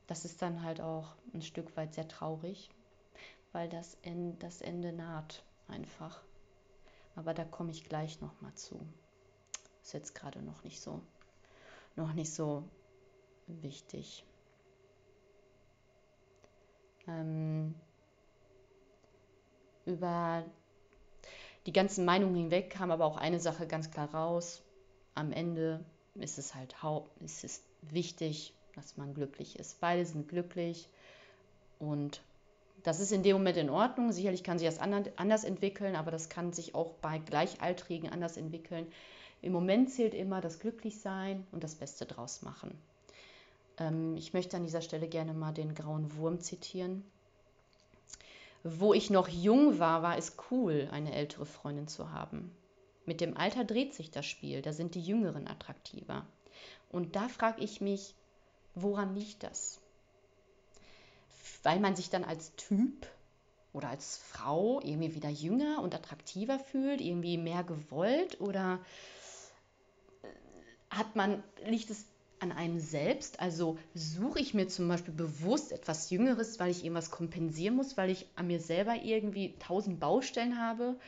das 0.07 0.25
ist 0.25 0.43
dann 0.43 0.63
halt 0.63 0.81
auch 0.81 1.15
ein 1.35 1.43
Stück 1.43 1.77
weit 1.77 1.95
sehr 1.95 2.09
traurig, 2.09 2.71
weil 3.53 3.69
das, 3.69 3.97
Ende, 4.03 4.37
das 4.39 4.61
Ende 4.61 4.93
naht 4.93 5.43
einfach. 5.69 6.23
Aber 7.17 7.35
da 7.35 7.45
komme 7.45 7.71
ich 7.71 7.89
gleich 7.89 8.21
noch 8.21 8.41
mal 8.41 8.55
zu. 8.55 8.79
Ist 9.83 9.95
jetzt 9.95 10.15
gerade 10.15 10.43
noch 10.43 10.63
nicht 10.65 10.81
so, 10.81 11.01
noch 11.97 12.13
nicht 12.13 12.33
so 12.33 12.65
wichtig. 13.47 14.25
Ähm, 17.09 17.75
über 19.87 20.45
die 21.67 21.73
ganzen 21.73 22.05
Meinungen 22.05 22.35
hinweg 22.35 22.71
kam 22.71 22.91
aber 22.91 23.05
auch 23.05 23.17
eine 23.17 23.41
Sache 23.41 23.67
ganz 23.67 23.91
klar 23.91 24.13
raus. 24.13 24.63
Am 25.15 25.33
Ende 25.33 25.85
ist 26.15 26.39
es 26.39 26.55
halt 26.55 26.77
ist 27.21 27.45
es 27.45 27.63
wichtig, 27.83 28.55
dass 28.77 28.97
man 28.97 29.15
glücklich 29.15 29.59
ist. 29.59 29.81
Beide 29.81 30.07
sind 30.07 30.29
glücklich 30.29 30.89
und 31.79 32.21
das 32.85 33.01
ist 33.01 33.11
in 33.11 33.25
dem 33.25 33.39
Moment 33.39 33.57
in 33.57 33.71
Ordnung. 33.71 34.13
Sicherlich 34.13 34.45
kann 34.45 34.61
sich 34.61 34.69
das 34.69 34.79
anders 34.79 35.45
entwickeln, 35.45 35.97
aber 35.97 36.13
das 36.13 36.29
kann 36.29 36.53
sich 36.53 36.77
auch 36.77 36.93
bei 37.03 37.19
Gleichaltrigen 37.19 38.11
anders 38.11 38.37
entwickeln. 38.37 38.87
Im 39.43 39.53
Moment 39.53 39.91
zählt 39.91 40.15
immer 40.15 40.41
das 40.41 40.61
Glücklichsein 40.61 41.45
und 41.51 41.65
das 41.65 41.75
Beste 41.75 42.07
draus 42.07 42.43
machen. 42.43 42.79
Ähm, 43.79 44.17
ich 44.17 44.33
möchte 44.33 44.57
an 44.57 44.65
dieser 44.65 44.83
Stelle 44.83 45.09
gerne 45.09 45.35
mal 45.35 45.53
den 45.53 45.75
grauen 45.75 46.17
Wurm 46.17 46.41
zitieren. 46.41 47.05
Wo 48.63 48.95
ich 48.95 49.11
noch 49.11 49.29
jung 49.29 49.79
war, 49.79 50.03
war 50.03 50.19
es 50.19 50.37
cool, 50.51 50.89
eine 50.91 51.15
ältere 51.15 51.47
Freundin 51.47 51.89
zu 51.89 52.13
haben. 52.13 52.51
Mit 53.05 53.21
dem 53.21 53.37
Alter 53.37 53.65
dreht 53.65 53.95
sich 53.95 54.11
das 54.11 54.27
Spiel, 54.27 54.63
da 54.63 54.73
sind 54.73 54.95
die 54.95 55.03
Jüngeren 55.03 55.47
attraktiver. 55.47 56.27
Und 56.91 57.15
da 57.15 57.29
frage 57.29 57.63
ich 57.63 57.81
mich, 57.81 58.15
Woran 58.77 59.15
liegt 59.15 59.43
das? 59.43 59.81
Weil 61.63 61.81
man 61.81 61.97
sich 61.97 62.11
dann 62.11 62.25
als 62.25 62.55
Typ 62.57 63.07
oder 63.73 63.89
als 63.89 64.19
Frau 64.19 64.81
irgendwie 64.83 65.15
wieder 65.15 65.31
jünger 65.31 65.83
und 65.83 65.95
attraktiver 65.95 66.59
fühlt, 66.59 67.01
irgendwie 67.01 67.39
mehr 67.39 67.65
gewollt 67.65 68.39
oder 68.41 68.79
äh, 70.23 70.29
hat 70.91 71.17
man, 71.17 71.43
liegt 71.65 71.89
es 71.89 72.05
an 72.39 72.53
einem 72.53 72.79
selbst? 72.79 73.41
Also 73.41 73.79
suche 73.95 74.41
ich 74.41 74.53
mir 74.53 74.69
zum 74.69 74.89
Beispiel 74.89 75.15
bewusst 75.15 75.73
etwas 75.73 76.11
Jüngeres, 76.11 76.61
weil 76.61 76.71
ich 76.71 76.85
irgendwas 76.85 77.11
kompensieren 77.11 77.77
muss, 77.77 77.97
weil 77.97 78.11
ich 78.11 78.27
an 78.37 78.47
mir 78.47 78.61
selber 78.61 78.97
irgendwie 78.97 79.55
tausend 79.59 80.01
Baustellen 80.01 80.61
habe 80.61 81.01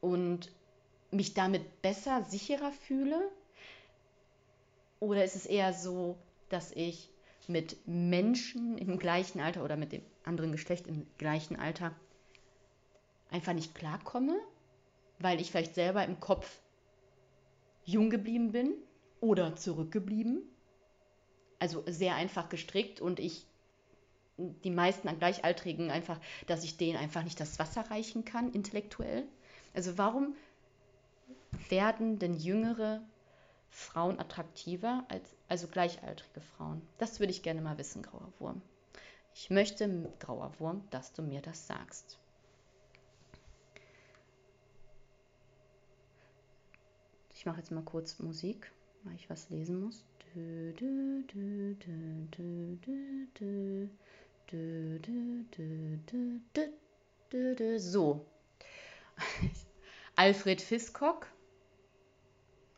und 0.00 0.50
mich 1.12 1.34
damit 1.34 1.82
besser, 1.82 2.24
sicherer 2.24 2.72
fühle? 2.72 3.30
Oder 4.98 5.24
ist 5.24 5.36
es 5.36 5.46
eher 5.46 5.72
so, 5.72 6.16
dass 6.48 6.72
ich 6.72 7.11
mit 7.48 7.76
Menschen 7.86 8.78
im 8.78 8.98
gleichen 8.98 9.40
Alter 9.40 9.64
oder 9.64 9.76
mit 9.76 9.92
dem 9.92 10.02
anderen 10.24 10.52
Geschlecht 10.52 10.86
im 10.86 11.06
gleichen 11.18 11.56
Alter 11.56 11.94
einfach 13.30 13.52
nicht 13.54 13.74
klarkomme, 13.74 14.36
weil 15.18 15.40
ich 15.40 15.50
vielleicht 15.50 15.74
selber 15.74 16.04
im 16.04 16.20
Kopf 16.20 16.60
jung 17.84 18.10
geblieben 18.10 18.52
bin 18.52 18.74
oder 19.20 19.56
zurückgeblieben. 19.56 20.42
Also 21.58 21.82
sehr 21.86 22.16
einfach 22.16 22.48
gestrickt 22.48 23.00
und 23.00 23.20
ich 23.20 23.46
die 24.36 24.70
meisten 24.70 25.08
an 25.08 25.18
Gleichaltrigen 25.18 25.90
einfach, 25.90 26.18
dass 26.46 26.64
ich 26.64 26.76
denen 26.76 26.96
einfach 26.96 27.22
nicht 27.22 27.38
das 27.38 27.58
Wasser 27.58 27.82
reichen 27.90 28.24
kann, 28.24 28.52
intellektuell. 28.52 29.24
Also 29.74 29.98
warum 29.98 30.34
werden 31.68 32.18
denn 32.18 32.34
Jüngere 32.34 33.02
Frauen 33.72 34.20
attraktiver 34.20 35.04
als 35.08 35.34
also 35.48 35.66
gleichaltrige 35.66 36.40
Frauen? 36.40 36.82
Das 36.98 37.20
würde 37.20 37.32
ich 37.32 37.42
gerne 37.42 37.62
mal 37.62 37.78
wissen, 37.78 38.02
grauer 38.02 38.32
Wurm. 38.38 38.62
Ich 39.34 39.48
möchte, 39.50 40.12
grauer 40.20 40.52
Wurm, 40.58 40.84
dass 40.90 41.12
du 41.14 41.22
mir 41.22 41.40
das 41.40 41.66
sagst. 41.66 42.18
Ich 47.34 47.46
mache 47.46 47.58
jetzt 47.58 47.72
mal 47.72 47.82
kurz 47.82 48.18
Musik, 48.18 48.70
weil 49.04 49.14
ich 49.14 49.28
was 49.28 49.48
lesen 49.48 49.80
muss. 49.80 50.04
So. 57.78 58.26
Alfred 60.14 60.60
Fiscock 60.60 61.26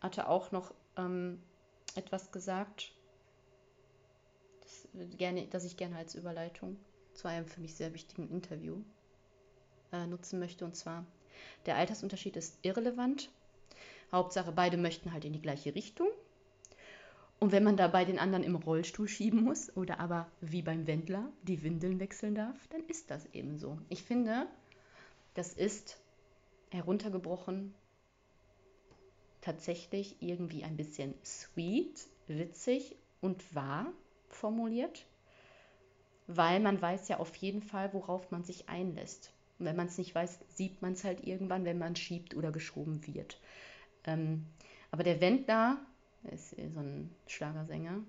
hatte 0.01 0.29
auch 0.29 0.53
noch 0.53 0.73
ähm, 0.97 1.41
etwas 1.95 2.33
gesagt, 2.33 2.93
das, 4.63 4.89
gerne, 5.17 5.47
das 5.49 5.65
ich 5.65 5.77
gerne 5.77 5.97
als 5.97 6.15
Überleitung 6.15 6.77
zu 7.13 7.29
einem 7.29 7.47
für 7.47 7.61
mich 7.61 7.75
sehr 7.75 7.95
wichtigen 7.95 8.29
Interview 8.29 8.83
äh, 9.93 10.07
nutzen 10.07 10.39
möchte. 10.39 10.65
Und 10.65 10.77
zwar, 10.77 11.07
der 11.67 11.77
Altersunterschied 11.77 12.37
ist 12.37 12.59
irrelevant. 12.63 13.31
Hauptsache, 14.13 14.53
beide 14.53 14.77
möchten 14.77 15.13
halt 15.13 15.25
in 15.25 15.33
die 15.33 15.43
gleiche 15.43 15.75
Richtung. 15.75 16.09
Und 17.41 17.53
wenn 17.53 17.65
man 17.65 17.77
dabei 17.77 18.05
den 18.05 18.19
anderen 18.19 18.45
im 18.45 18.55
Rollstuhl 18.55 19.09
schieben 19.09 19.43
muss 19.43 19.77
oder 19.77 20.01
aber 20.01 20.31
wie 20.41 20.63
beim 20.63 20.87
Wendler 20.87 21.31
die 21.43 21.63
Windeln 21.63 22.01
wechseln 22.01 22.35
darf, 22.35 22.57
dann 22.69 22.85
ist 22.87 23.11
das 23.11 23.27
eben 23.33 23.59
so. 23.59 23.79
Ich 23.89 24.03
finde, 24.03 24.47
das 25.35 25.53
ist 25.53 25.99
heruntergebrochen 26.71 27.75
tatsächlich 29.45 30.17
irgendwie 30.21 30.65
ein 30.65 30.77
bisschen 30.77 31.15
sweet, 31.23 32.07
witzig 32.27 32.97
und 33.21 33.55
wahr 33.55 33.93
formuliert, 34.29 35.05
weil 36.27 36.61
man 36.61 36.81
weiß 36.81 37.09
ja 37.09 37.19
auf 37.19 37.37
jeden 37.37 37.63
Fall, 37.63 37.93
worauf 37.93 38.31
man 38.31 38.43
sich 38.43 38.69
einlässt. 38.71 39.33
Und 39.59 39.67
wenn 39.67 39.77
man 39.77 39.87
es 39.87 39.99
nicht 39.99 40.15
weiß, 40.15 40.41
sieht 40.49 40.81
man 40.81 40.95
es 40.95 41.05
halt 41.05 41.27
irgendwann, 41.27 41.67
wenn 41.67 41.79
man 41.79 41.95
schiebt 41.95 42.35
oder 42.35 42.53
geschoben 42.53 43.07
wird. 43.07 43.39
Ähm, 44.07 44.47
aber 44.91 45.03
der 45.03 45.21
Wendler 45.21 45.79
ist 46.33 46.51
so 46.51 46.81
ein 46.81 47.15
Schlagersänger. 47.27 48.03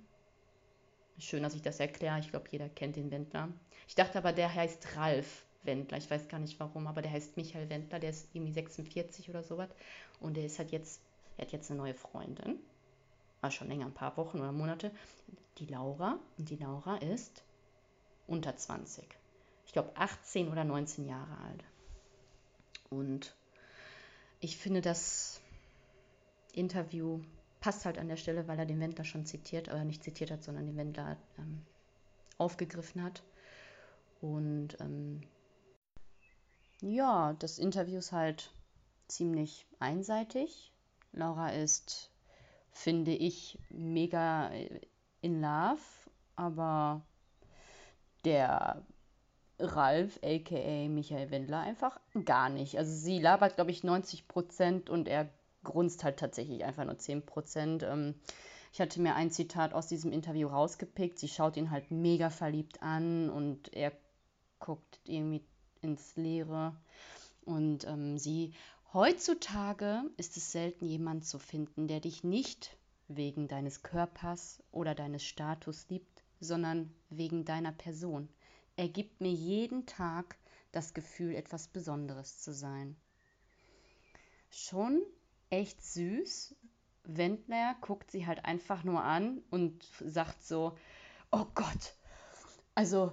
Schön, 1.20 1.44
dass 1.44 1.56
ich 1.56 1.62
das 1.62 1.80
erkläre. 1.80 2.20
Ich 2.20 2.30
glaube, 2.30 2.48
jeder 2.50 2.70
kennt 2.70 2.96
den 2.96 3.12
Wendler. 3.12 3.50
Ich 3.88 3.96
dachte 3.96 4.18
aber, 4.18 4.32
der 4.32 4.54
heißt 4.54 4.96
Ralf 4.96 5.46
Wendler. 5.64 5.98
Ich 5.98 6.10
weiß 6.10 6.28
gar 6.30 6.40
nicht 6.40 6.60
warum, 6.60 6.88
aber 6.88 7.02
der 7.02 7.12
heißt 7.12 7.36
Michael 7.38 7.70
Wendler. 7.70 8.00
Der 8.00 8.10
ist 8.10 8.30
irgendwie 8.34 8.54
46 8.54 9.30
oder 9.30 9.44
sowas. 9.44 9.70
Und 10.20 10.38
der 10.38 10.46
ist 10.46 10.60
halt 10.60 10.72
jetzt 10.72 11.02
er 11.38 11.46
hat 11.46 11.52
jetzt 11.52 11.70
eine 11.70 11.80
neue 11.80 11.94
Freundin, 11.94 12.60
war 13.42 13.52
schon 13.52 13.68
länger, 13.68 13.86
ein 13.86 13.94
paar 13.94 14.18
Wochen 14.18 14.40
oder 14.40 14.52
Monate, 14.52 14.92
die 15.58 15.66
Laura. 15.66 16.20
Und 16.38 16.50
die 16.50 16.56
Laura 16.56 16.98
ist 16.98 17.44
unter 18.28 18.56
20. 18.56 19.06
Ich 19.66 19.74
glaube 19.74 19.92
18 19.96 20.52
oder 20.52 20.64
19 20.64 21.08
Jahre 21.08 21.38
alt. 21.38 21.64
Und 22.90 23.36
ich 24.40 24.58
finde, 24.58 24.82
das 24.82 25.42
Interview 26.54 27.22
passt 27.60 27.86
halt 27.86 27.98
an 27.98 28.08
der 28.08 28.18
Stelle, 28.18 28.48
weil 28.48 28.60
er 28.60 28.66
den 28.66 28.80
Wendler 28.80 29.06
schon 29.06 29.26
zitiert, 29.26 29.68
oder 29.70 29.84
nicht 29.84 30.04
zitiert 30.04 30.32
hat, 30.32 30.44
sondern 30.44 30.68
den 30.68 30.78
Wendler 30.78 31.18
ähm, 31.38 31.66
aufgegriffen 32.38 33.04
hat. 33.04 33.24
Und 34.22 34.78
ähm, 34.80 35.22
ja, 36.82 37.34
das 37.34 37.58
Interview 37.60 37.98
ist 37.98 38.12
halt 38.12 38.52
ziemlich 39.08 39.66
einseitig. 39.80 40.72
Laura 41.16 41.50
ist, 41.50 42.12
finde 42.72 43.12
ich, 43.12 43.58
mega 43.70 44.52
in 45.22 45.42
love, 45.42 45.82
aber 46.36 47.02
der 48.26 48.84
Ralf, 49.60 50.20
aka 50.24 50.88
Michael 50.90 51.32
Wendler, 51.32 51.60
einfach 51.62 52.00
gar 52.26 52.50
nicht. 52.50 52.78
Also 52.78 52.92
sie 52.92 53.20
labert, 53.20 53.56
glaube 53.56 53.72
ich, 53.72 53.84
90 53.84 54.28
Prozent 54.28 54.90
und 54.90 55.08
er 55.08 55.30
grunzt 55.64 56.04
halt 56.04 56.18
tatsächlich 56.18 56.66
einfach 56.66 56.86
nur 56.86 56.98
10 56.98 57.26
Prozent. 57.26 57.84
Ähm, 57.84 58.16
ich 58.74 58.82
hatte 58.82 59.02
mir 59.02 59.16
ein 59.16 59.32
Zitat 59.32 59.74
aus 59.74 59.88
diesem 59.88 60.12
Interview 60.12 60.50
rausgepickt. 60.50 61.18
Sie 61.18 61.30
schaut 61.30 61.56
ihn 61.56 61.72
halt 61.72 61.92
mega 61.92 62.30
verliebt 62.30 62.84
an 62.84 63.30
und 63.30 63.74
er 63.74 63.94
guckt 64.60 65.00
irgendwie 65.06 65.46
ins 65.82 66.18
Leere. 66.18 66.76
Und 67.46 67.86
ähm, 67.86 68.18
sie, 68.18 68.54
heutzutage 68.96 70.10
ist 70.16 70.38
es 70.38 70.54
selten 70.54 70.86
jemand 70.86 71.26
zu 71.26 71.38
finden, 71.38 71.90
der 71.90 72.00
dich 72.00 72.24
nicht 72.24 72.78
wegen 73.10 73.50
deines 73.50 73.84
Körpers 73.84 74.64
oder 74.72 74.96
deines 74.96 75.22
Status 75.22 75.90
liebt, 75.90 76.24
sondern 76.40 76.96
wegen 77.10 77.44
deiner 77.44 77.74
Person. 77.74 78.30
Er 78.78 78.88
gibt 78.88 79.20
mir 79.20 79.34
jeden 79.34 79.86
Tag 79.86 80.38
das 80.72 80.94
Gefühl, 80.94 81.36
etwas 81.36 81.68
Besonderes 81.68 82.40
zu 82.40 82.54
sein. 82.54 82.96
Schon 84.50 85.02
echt 85.50 85.84
süß. 85.84 86.56
Wendler 87.04 87.76
guckt 87.82 88.12
sie 88.12 88.26
halt 88.26 88.46
einfach 88.46 88.86
nur 88.86 89.04
an 89.04 89.44
und 89.52 89.84
sagt 90.06 90.42
so, 90.42 90.78
oh 91.32 91.46
Gott, 91.54 91.96
also, 92.76 93.12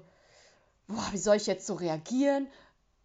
boah, 0.86 1.08
wie 1.10 1.18
soll 1.18 1.36
ich 1.36 1.48
jetzt 1.48 1.66
so 1.66 1.74
reagieren? 1.74 2.46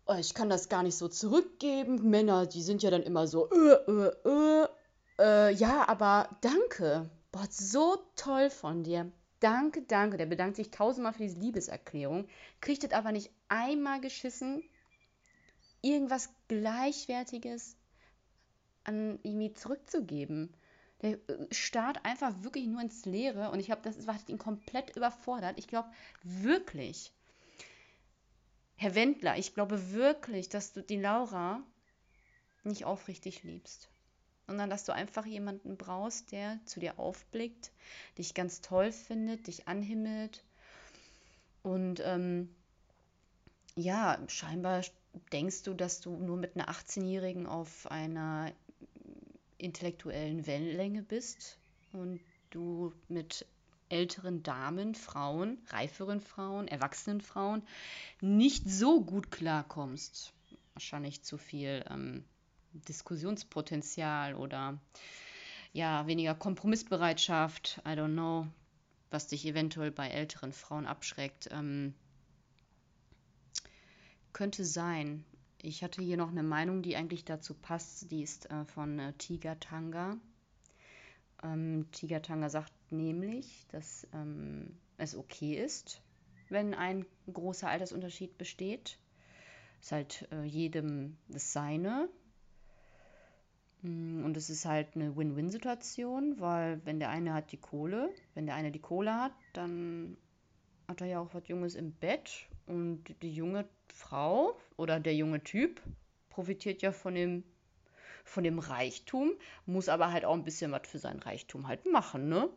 Oh, 0.07 0.15
ich 0.15 0.33
kann 0.33 0.49
das 0.49 0.69
gar 0.69 0.83
nicht 0.83 0.95
so 0.95 1.07
zurückgeben. 1.07 2.09
Männer, 2.09 2.45
die 2.45 2.61
sind 2.61 2.81
ja 2.81 2.89
dann 2.89 3.03
immer 3.03 3.27
so, 3.27 3.49
äh, 3.49 3.91
äh, 3.91 4.63
äh. 4.63 4.67
Äh, 5.19 5.53
ja, 5.53 5.87
aber 5.87 6.29
danke. 6.41 7.09
Boah, 7.31 7.47
so 7.49 7.97
toll 8.15 8.49
von 8.49 8.83
dir. 8.83 9.11
Danke, 9.39 9.81
danke. 9.81 10.17
Der 10.17 10.25
bedankt 10.25 10.55
sich 10.55 10.71
tausendmal 10.71 11.13
für 11.13 11.23
diese 11.23 11.39
Liebeserklärung, 11.39 12.27
kriegt 12.61 12.83
es 12.83 12.91
aber 12.91 13.11
nicht 13.11 13.31
einmal 13.49 13.99
geschissen, 13.99 14.63
irgendwas 15.81 16.29
Gleichwertiges 16.47 17.75
an 18.83 19.19
irgendwie 19.23 19.53
zurückzugeben. 19.53 20.53
Der 21.01 21.13
äh, 21.29 21.47
starrt 21.51 22.03
einfach 22.05 22.33
wirklich 22.43 22.67
nur 22.67 22.81
ins 22.81 23.05
Leere 23.05 23.51
und 23.51 23.59
ich 23.59 23.67
glaube, 23.67 23.81
das 23.83 24.07
hat 24.07 24.29
ihn 24.29 24.39
komplett 24.39 24.95
überfordert. 24.95 25.59
Ich 25.59 25.67
glaube 25.67 25.89
wirklich, 26.23 27.11
Herr 28.79 28.93
Wendler, 28.93 29.37
ich 29.37 29.55
glaube 29.55 29.91
wirklich, 29.91 30.49
dass 30.49 30.71
du 30.71 30.83
die 30.83 30.99
Laura 30.99 31.63
nicht 32.63 32.85
aufrichtig 32.85 33.41
liebst, 33.41 33.89
sondern 34.45 34.69
dass 34.69 34.85
du 34.85 34.93
einfach 34.93 35.25
jemanden 35.25 35.77
brauchst, 35.77 36.31
der 36.31 36.59
zu 36.65 36.79
dir 36.79 36.99
aufblickt, 36.99 37.71
dich 38.19 38.35
ganz 38.35 38.61
toll 38.61 38.91
findet, 38.91 39.47
dich 39.47 39.67
anhimmelt. 39.67 40.43
Und 41.63 42.01
ähm, 42.05 42.53
ja, 43.75 44.19
scheinbar 44.27 44.83
denkst 45.31 45.63
du, 45.63 45.73
dass 45.73 45.99
du 45.99 46.15
nur 46.15 46.37
mit 46.37 46.55
einer 46.55 46.69
18-Jährigen 46.69 47.47
auf 47.47 47.89
einer 47.89 48.51
intellektuellen 49.57 50.45
Wellenlänge 50.45 51.01
bist 51.01 51.57
und 51.93 52.19
du 52.51 52.93
mit 53.07 53.47
älteren 53.89 54.43
Damen, 54.43 54.95
Frauen, 54.95 55.57
reiferen 55.67 56.21
Frauen, 56.21 56.67
erwachsenen 56.67 57.21
Frauen 57.21 57.63
nicht 58.21 58.69
so 58.69 59.03
gut 59.03 59.31
klarkommst. 59.31 60.33
Wahrscheinlich 60.73 61.23
zu 61.23 61.37
viel 61.37 61.83
ähm, 61.89 62.23
Diskussionspotenzial 62.73 64.35
oder 64.35 64.79
ja, 65.73 66.07
weniger 66.07 66.35
Kompromissbereitschaft, 66.35 67.81
I 67.85 67.89
don't 67.89 68.13
know, 68.13 68.47
was 69.09 69.27
dich 69.27 69.45
eventuell 69.45 69.91
bei 69.91 70.09
älteren 70.09 70.51
Frauen 70.51 70.85
abschreckt. 70.85 71.49
Ähm, 71.51 71.93
könnte 74.33 74.65
sein. 74.65 75.25
Ich 75.61 75.83
hatte 75.83 76.01
hier 76.01 76.17
noch 76.17 76.29
eine 76.29 76.43
Meinung, 76.43 76.83
die 76.83 76.95
eigentlich 76.95 77.25
dazu 77.25 77.53
passt. 77.53 78.11
Die 78.11 78.21
ist 78.21 78.49
äh, 78.51 78.65
von 78.65 78.99
äh, 78.99 79.13
Tiger 79.13 79.59
Tanga. 79.59 80.17
Ähm, 81.43 81.87
Tiger 81.91 82.21
Tanga 82.21 82.49
sagt 82.49 82.73
nämlich, 82.91 83.65
dass 83.71 84.07
ähm, 84.13 84.77
es 84.97 85.15
okay 85.15 85.55
ist, 85.55 86.01
wenn 86.49 86.73
ein 86.73 87.05
großer 87.31 87.69
Altersunterschied 87.69 88.37
besteht. 88.37 88.99
Ist 89.81 89.91
halt 89.91 90.27
äh, 90.31 90.43
jedem 90.43 91.17
das 91.27 91.53
Seine. 91.53 92.09
Mm, 93.81 94.23
und 94.25 94.35
es 94.37 94.49
ist 94.49 94.65
halt 94.65 94.95
eine 94.95 95.15
Win-Win-Situation, 95.15 96.39
weil 96.39 96.81
wenn 96.85 96.99
der 96.99 97.09
eine 97.09 97.33
hat 97.33 97.51
die 97.51 97.57
Kohle, 97.57 98.09
wenn 98.33 98.45
der 98.45 98.55
eine 98.55 98.71
die 98.71 98.81
Kohle 98.81 99.13
hat, 99.13 99.33
dann 99.53 100.17
hat 100.87 101.01
er 101.01 101.07
ja 101.07 101.19
auch 101.19 101.33
was 101.33 101.47
Junges 101.47 101.75
im 101.75 101.91
Bett 101.91 102.47
und 102.65 103.03
die 103.21 103.33
junge 103.33 103.67
Frau 103.87 104.57
oder 104.77 104.99
der 104.99 105.15
junge 105.15 105.43
Typ 105.43 105.81
profitiert 106.29 106.81
ja 106.81 106.91
von 106.91 107.15
dem 107.15 107.43
von 108.27 108.43
dem 108.43 108.59
Reichtum, 108.59 109.31
muss 109.65 109.89
aber 109.89 110.11
halt 110.11 110.25
auch 110.25 110.33
ein 110.33 110.43
bisschen 110.43 110.71
was 110.71 110.87
für 110.87 110.99
sein 110.99 111.19
Reichtum 111.19 111.67
halt 111.67 111.85
machen, 111.91 112.29
ne? 112.29 112.49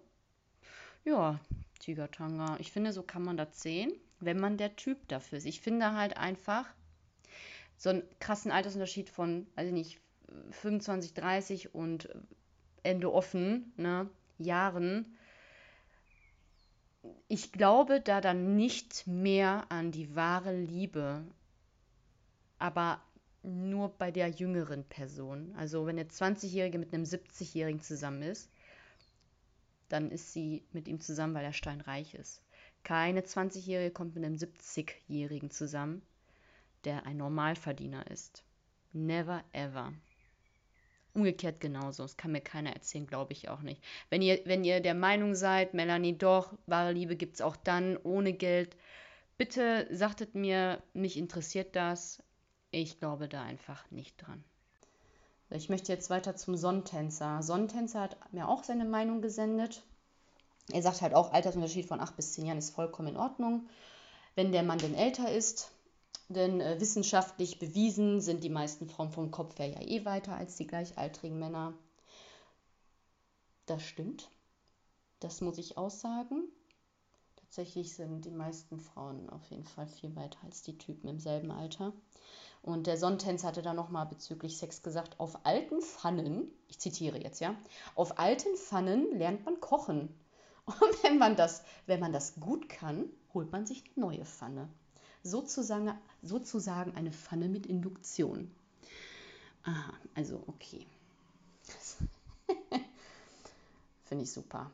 Ja, 1.05 1.41
Tigertanga. 1.79 2.57
Ich 2.59 2.73
finde, 2.73 2.93
so 2.93 3.03
kann 3.03 3.23
man 3.23 3.37
das 3.37 3.63
sehen, 3.63 3.93
wenn 4.19 4.39
man 4.39 4.59
der 4.59 4.77
Typ 4.77 5.09
dafür 5.09 5.39
ist. 5.39 5.47
Ich 5.47 5.61
finde 5.61 5.93
halt 5.93 6.17
einfach 6.17 6.67
so 7.77 7.91
einen 7.91 8.03
krassen 8.19 8.53
Altersunterschied 8.53 9.09
von, 9.09 9.47
also 9.57 9.73
nicht, 9.73 10.01
25, 10.51 11.15
30 11.15 11.75
und 11.75 12.09
Ende 12.83 13.13
offen, 13.13 13.73
ne, 13.77 14.09
Jahren. 14.39 15.17
Ich 17.29 17.53
glaube 17.53 18.01
da 18.01 18.21
dann 18.21 18.57
nicht 18.57 19.07
mehr 19.07 19.67
an 19.71 19.91
die 19.91 20.15
wahre 20.15 20.55
Liebe, 20.55 21.25
aber 22.59 23.01
nur 23.43 23.89
bei 23.91 24.11
der 24.11 24.29
jüngeren 24.29 24.85
Person. 24.85 25.55
Also 25.57 25.87
wenn 25.87 25.99
eine 25.99 26.09
20-Jährige 26.09 26.79
mit 26.79 26.93
einem 26.93 27.05
70-Jährigen 27.05 27.81
zusammen 27.81 28.23
ist, 28.23 28.51
dann 29.89 30.11
ist 30.11 30.33
sie 30.33 30.65
mit 30.73 30.89
ihm 30.89 31.01
zusammen, 31.01 31.35
weil 31.35 31.45
er 31.45 31.53
steinreich 31.53 32.15
ist. 32.15 32.43
Keine 32.83 33.23
20-Jährige 33.23 33.91
kommt 33.91 34.15
mit 34.15 34.25
einem 34.25 34.37
70-Jährigen 34.37 35.51
zusammen, 35.51 36.03
der 36.85 37.07
ein 37.07 37.17
Normalverdiener 37.17 38.11
ist. 38.11 38.45
Never 38.93 39.45
ever. 39.53 39.93
Umgekehrt 41.13 41.61
genauso. 41.61 42.05
Das 42.05 42.17
kann 42.17 42.33
mir 42.33 42.41
keiner 42.41 42.73
erzählen, 42.73 43.07
glaube 43.07 43.33
ich 43.33 43.49
auch 43.49 43.63
nicht. 43.63 43.83
Wenn 44.11 44.23
ihr, 44.23 44.41
wenn 44.45 44.65
ihr 44.65 44.81
der 44.81 44.95
Meinung 44.95 45.35
seid, 45.35 45.75
Melanie, 45.75 46.17
doch, 46.17 46.57
wahre 46.67 46.93
Liebe 46.93 47.17
gibt 47.17 47.35
es 47.35 47.41
auch 47.41 47.57
dann, 47.57 47.97
ohne 47.97 48.33
Geld, 48.33 48.77
bitte 49.37 49.89
sagtet 49.91 50.35
mir, 50.35 50.83
mich 50.93 51.17
interessiert 51.17 51.75
das. 51.75 52.23
Ich 52.71 52.99
glaube 52.99 53.29
da 53.29 53.43
einfach 53.43 53.91
nicht 53.91 54.17
dran. 54.23 54.45
Ich 55.51 55.69
möchte 55.69 55.93
jetzt 55.93 56.11
weiter 56.11 56.37
zum 56.37 56.57
Sonnentänzer. 56.57 57.43
Sonnentänzer 57.43 58.01
hat 58.01 58.33
mir 58.33 58.49
auch 58.49 58.63
seine 58.63 58.85
Meinung 58.85 59.21
gesendet. 59.21 59.83
Er 60.71 60.83
sagt 60.83 61.03
halt 61.03 61.15
auch, 61.15 61.33
Altersunterschied 61.33 61.87
von 61.87 62.01
8 62.01 62.15
bis 62.15 62.35
10 62.35 62.47
Jahren 62.47 62.59
ist 62.59 62.71
vollkommen 62.71 63.09
in 63.09 63.17
Ordnung. 63.17 63.69
Wenn 64.37 64.53
der 64.53 64.63
Mann 64.63 64.79
denn 64.79 64.95
älter 64.95 65.33
ist, 65.33 65.73
denn 66.29 66.61
äh, 66.61 66.81
wissenschaftlich 66.81 67.59
bewiesen 67.59 68.21
sind 68.21 68.45
die 68.45 68.51
meisten 68.51 68.89
Frauen 68.89 69.11
vom 69.11 69.33
Kopf 69.33 69.59
her 69.59 69.67
ja 69.67 69.81
eh 69.81 70.05
weiter 70.05 70.37
als 70.37 70.55
die 70.55 70.69
gleichaltrigen 70.69 71.41
Männer. 71.41 71.75
Das 73.67 73.83
stimmt. 73.83 74.31
Das 75.19 75.41
muss 75.41 75.59
ich 75.59 75.77
aussagen. 75.77 76.45
Tatsächlich 77.35 77.97
sind 77.97 78.25
die 78.25 78.31
meisten 78.31 78.79
Frauen 78.79 79.29
auf 79.29 79.45
jeden 79.51 79.65
Fall 79.65 79.89
viel 79.89 80.15
weiter 80.15 80.39
als 80.45 80.63
die 80.63 80.79
Typen 80.79 81.09
im 81.09 81.19
selben 81.19 81.51
Alter. 81.51 81.93
Und 82.63 82.87
der 82.87 82.99
Sonnentänzer 82.99 83.49
hatte 83.49 83.63
da 83.63 83.73
nochmal 83.73 84.07
bezüglich 84.07 84.59
Sex 84.59 84.83
gesagt, 84.83 85.19
auf 85.19 85.47
alten 85.47 85.81
Pfannen, 85.81 86.51
ich 86.69 86.79
zitiere 86.79 87.19
jetzt, 87.19 87.41
ja, 87.41 87.55
auf 87.95 88.19
alten 88.19 88.55
Pfannen 88.57 89.17
lernt 89.17 89.45
man 89.47 89.61
kochen. 89.61 90.15
Und 90.67 91.03
wenn 91.03 91.19
man 91.19 91.37
das, 91.37 91.63
wenn 91.87 92.01
man 92.01 92.13
das 92.13 92.35
gut 92.39 92.69
kann, 92.69 93.07
holt 93.33 93.51
man 93.51 93.67
sich 93.67 93.85
eine 93.97 94.07
neue 94.07 94.25
Pfanne. 94.25 94.69
Sozusagen, 95.23 95.93
sozusagen 96.23 96.95
eine 96.97 97.13
Pfanne 97.13 97.49
mit 97.49 97.67
Induktion. 97.67 98.51
Aha, 99.63 99.93
also 100.15 100.43
okay. 100.47 100.87
Finde 104.05 104.25
ich 104.25 104.33
super. 104.33 104.71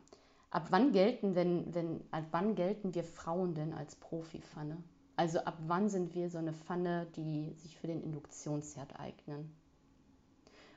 Ab 0.51 0.69
wann 0.71 0.93
gelten, 0.93 1.35
wenn, 1.35 1.75
wenn, 1.75 2.03
ab 2.11 2.25
wann 2.31 2.55
gelten 2.55 2.95
wir 2.95 3.05
Frauen 3.05 3.55
denn 3.55 3.75
als 3.75 3.97
Profipfanne? 3.97 4.77
Also 5.17 5.41
ab 5.41 5.57
wann 5.67 5.89
sind 5.89 6.15
wir 6.15 6.29
so 6.29 6.39
eine 6.39 6.53
Pfanne, 6.53 7.07
die 7.17 7.55
sich 7.55 7.79
für 7.79 7.87
den 7.87 8.03
Induktionsherd 8.03 9.01
eignen? 9.01 9.51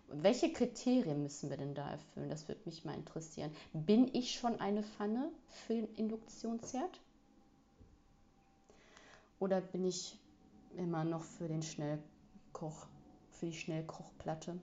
Welche 0.08 0.52
Kriterien 0.52 1.22
müssen 1.22 1.50
wir 1.50 1.58
denn 1.58 1.76
da 1.76 1.92
erfüllen? 1.92 2.30
Das 2.30 2.48
würde 2.48 2.62
mich 2.66 2.84
mal 2.84 2.96
interessieren. 2.96 3.52
Bin 3.74 4.10
ich 4.14 4.32
schon 4.32 4.60
eine 4.60 4.82
Pfanne 4.82 5.30
für 5.50 5.74
den 5.74 5.94
Induktionsherd? 5.96 7.00
Oder 9.40 9.62
bin 9.62 9.86
ich 9.86 10.18
immer 10.78 11.04
noch 11.04 11.24
für 11.24 11.48
den 11.48 11.62
Schnellkoch, 11.62 12.88
für 13.32 13.48
die 13.48 13.54
Schnellkochplatte? 13.54 14.58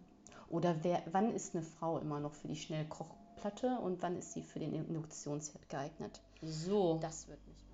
Oder 0.49 0.83
wer, 0.83 1.03
wann 1.13 1.33
ist 1.33 1.55
eine 1.55 1.65
Frau 1.65 1.99
immer 1.99 2.19
noch 2.19 2.35
für 2.35 2.49
die 2.49 2.57
Schnellkochplatte 2.57 3.79
und 3.79 4.03
wann 4.03 4.17
ist 4.17 4.33
sie 4.33 4.43
für 4.43 4.59
den 4.59 4.75
Induktionsherd 4.75 5.69
geeignet? 5.69 6.21
So, 6.43 6.99
das 7.01 7.29
wird 7.29 7.47
nicht 7.47 7.59
mehr. 7.61 7.66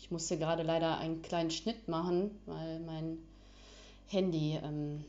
Ich 0.00 0.10
musste 0.10 0.38
gerade 0.38 0.62
leider 0.62 0.96
einen 0.96 1.20
kleinen 1.20 1.50
Schnitt 1.50 1.86
machen, 1.86 2.30
weil 2.46 2.80
mein 2.80 3.18
Handy 4.08 4.58
ähm, 4.60 5.04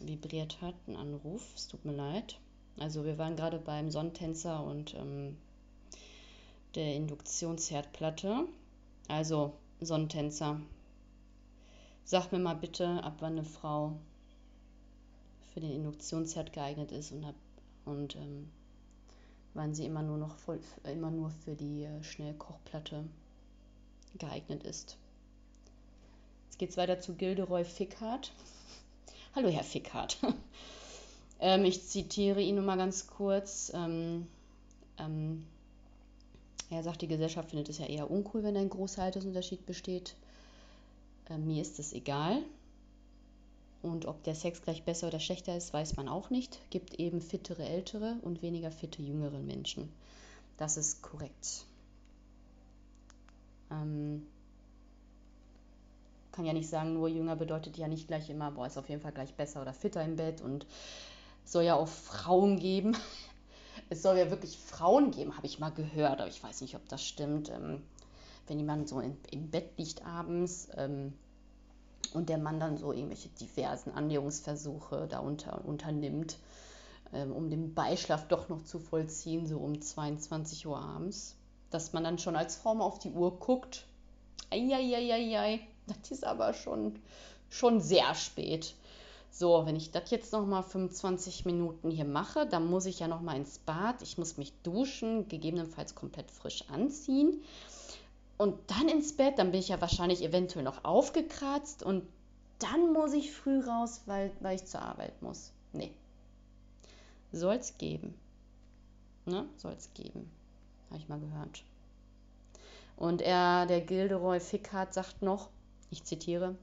vibriert 0.00 0.60
hat, 0.60 0.74
ein 0.88 0.96
Anruf. 0.96 1.54
Es 1.54 1.68
tut 1.68 1.84
mir 1.84 1.94
leid. 1.94 2.36
Also 2.78 3.04
wir 3.04 3.16
waren 3.16 3.36
gerade 3.36 3.60
beim 3.60 3.92
Sonnentänzer 3.92 4.62
und 4.64 4.94
ähm, 4.96 5.36
der 6.74 6.96
Induktionsherdplatte. 6.96 8.48
Also 9.06 9.54
Sonnentänzer. 9.80 10.60
Sag 12.04 12.32
mir 12.32 12.40
mal 12.40 12.56
bitte, 12.56 13.02
ab 13.04 13.18
wann 13.20 13.34
eine 13.34 13.44
Frau 13.44 13.96
für 15.54 15.60
den 15.60 15.70
Induktionsherd 15.70 16.52
geeignet 16.52 16.90
ist 16.90 17.12
und, 17.12 17.24
hab, 17.24 17.36
und 17.84 18.16
ähm, 18.16 18.50
wann 19.54 19.74
sie 19.74 19.86
immer 19.86 20.02
nur 20.02 20.18
noch 20.18 20.36
voll, 20.38 20.58
immer 20.84 21.12
nur 21.12 21.30
für 21.30 21.54
die 21.54 21.84
äh, 21.84 22.02
Schnellkochplatte 22.02 23.04
geeignet 24.18 24.64
ist. 24.64 24.96
Jetzt 26.46 26.58
geht 26.58 26.70
es 26.70 26.76
weiter 26.76 27.00
zu 27.00 27.14
Gilderoy 27.14 27.64
Fickhardt. 27.64 28.32
Hallo, 29.34 29.48
Herr 29.48 29.64
Fickhardt. 29.64 30.18
ähm, 31.40 31.64
ich 31.64 31.86
zitiere 31.86 32.40
ihn 32.40 32.54
nur 32.54 32.64
mal 32.64 32.78
ganz 32.78 33.06
kurz. 33.06 33.70
Ähm, 33.74 34.26
ähm, 34.98 35.46
er 36.70 36.82
sagt, 36.82 37.02
die 37.02 37.08
Gesellschaft 37.08 37.50
findet 37.50 37.68
es 37.68 37.78
ja 37.78 37.86
eher 37.86 38.10
uncool, 38.10 38.42
wenn 38.42 38.56
ein 38.56 38.70
großer 38.70 39.02
Altersunterschied 39.02 39.66
besteht. 39.66 40.16
Äh, 41.28 41.38
mir 41.38 41.62
ist 41.62 41.78
es 41.78 41.92
egal. 41.92 42.42
Und 43.82 44.06
ob 44.06 44.22
der 44.24 44.34
Sex 44.34 44.62
gleich 44.62 44.82
besser 44.82 45.08
oder 45.08 45.20
schlechter 45.20 45.56
ist, 45.56 45.72
weiß 45.72 45.96
man 45.96 46.08
auch 46.08 46.30
nicht. 46.30 46.58
Gibt 46.70 46.94
eben 46.94 47.20
fittere 47.20 47.64
ältere 47.64 48.16
und 48.22 48.42
weniger 48.42 48.70
fitte 48.70 49.02
jüngere 49.02 49.38
Menschen. 49.38 49.92
Das 50.56 50.76
ist 50.76 51.02
korrekt. 51.02 51.66
Ähm, 53.70 54.26
kann 56.32 56.44
ja 56.44 56.52
nicht 56.52 56.68
sagen, 56.68 56.92
nur 56.92 57.08
jünger 57.08 57.36
bedeutet 57.36 57.78
ja 57.78 57.88
nicht 57.88 58.08
gleich 58.08 58.28
immer, 58.28 58.50
boah, 58.50 58.66
ist 58.66 58.76
auf 58.76 58.88
jeden 58.88 59.00
Fall 59.00 59.12
gleich 59.12 59.34
besser 59.34 59.62
oder 59.62 59.72
fitter 59.72 60.04
im 60.04 60.16
Bett 60.16 60.42
und 60.42 60.66
soll 61.44 61.64
ja 61.64 61.74
auch 61.74 61.88
Frauen 61.88 62.58
geben. 62.58 62.96
Es 63.88 64.02
soll 64.02 64.16
ja 64.16 64.30
wirklich 64.30 64.56
Frauen 64.56 65.12
geben, 65.12 65.36
habe 65.36 65.46
ich 65.46 65.60
mal 65.60 65.70
gehört, 65.70 66.18
aber 66.20 66.28
ich 66.28 66.42
weiß 66.42 66.62
nicht, 66.62 66.74
ob 66.74 66.88
das 66.88 67.04
stimmt. 67.04 67.50
Ähm, 67.50 67.82
wenn 68.48 68.58
jemand 68.58 68.88
so 68.88 68.98
in, 68.98 69.16
im 69.30 69.50
Bett 69.50 69.78
liegt 69.78 70.04
abends, 70.04 70.68
ähm, 70.76 71.12
und 72.14 72.28
der 72.28 72.38
Mann 72.38 72.58
dann 72.58 72.78
so 72.78 72.92
irgendwelche 72.92 73.28
diversen 73.28 73.92
Annäherungsversuche 73.92 75.06
da 75.08 75.18
unter, 75.18 75.64
unternimmt, 75.64 76.38
ähm, 77.12 77.32
um 77.32 77.50
den 77.50 77.74
Beischlaf 77.74 78.26
doch 78.28 78.48
noch 78.48 78.64
zu 78.64 78.78
vollziehen, 78.78 79.46
so 79.46 79.58
um 79.58 79.80
22 79.80 80.66
Uhr 80.66 80.78
abends, 80.78 81.36
dass 81.70 81.92
man 81.92 82.04
dann 82.04 82.18
schon 82.18 82.36
als 82.36 82.62
mal 82.64 82.80
auf 82.80 82.98
die 82.98 83.10
Uhr 83.10 83.38
guckt. 83.38 83.86
Eieieiei, 84.50 85.60
das 85.86 86.10
ist 86.10 86.24
aber 86.24 86.54
schon, 86.54 86.98
schon 87.50 87.80
sehr 87.80 88.14
spät. 88.14 88.74
So, 89.30 89.66
wenn 89.66 89.76
ich 89.76 89.90
das 89.90 90.10
jetzt 90.10 90.32
noch 90.32 90.46
mal 90.46 90.62
25 90.62 91.44
Minuten 91.44 91.90
hier 91.90 92.06
mache, 92.06 92.46
dann 92.46 92.66
muss 92.66 92.86
ich 92.86 93.00
ja 93.00 93.08
noch 93.08 93.20
mal 93.20 93.36
ins 93.36 93.58
Bad, 93.58 94.00
ich 94.00 94.16
muss 94.16 94.38
mich 94.38 94.52
duschen, 94.62 95.28
gegebenenfalls 95.28 95.94
komplett 95.94 96.30
frisch 96.30 96.64
anziehen 96.70 97.42
und 98.38 98.58
dann 98.70 98.88
ins 98.88 99.14
Bett, 99.14 99.38
dann 99.38 99.50
bin 99.50 99.60
ich 99.60 99.68
ja 99.68 99.80
wahrscheinlich 99.80 100.22
eventuell 100.22 100.64
noch 100.64 100.84
aufgekratzt 100.84 101.82
und 101.82 102.06
dann 102.58 102.92
muss 102.92 103.12
ich 103.12 103.32
früh 103.32 103.60
raus, 103.60 104.02
weil, 104.06 104.30
weil 104.40 104.56
ich 104.56 104.66
zur 104.66 104.82
Arbeit 104.82 105.20
muss. 105.22 105.52
Nee. 105.72 105.92
Soll's 107.32 107.76
geben. 107.78 108.14
Ne? 109.26 109.46
Soll's 109.56 109.90
geben. 109.94 110.30
Habe 110.90 110.98
ich 110.98 111.08
mal 111.08 111.20
gehört. 111.20 111.64
Und 112.96 113.20
er, 113.20 113.66
der 113.66 113.80
Gilderoy 113.80 114.40
Fickhardt, 114.40 114.94
sagt 114.94 115.22
noch, 115.22 115.50
ich 115.90 116.04
zitiere, 116.04 116.56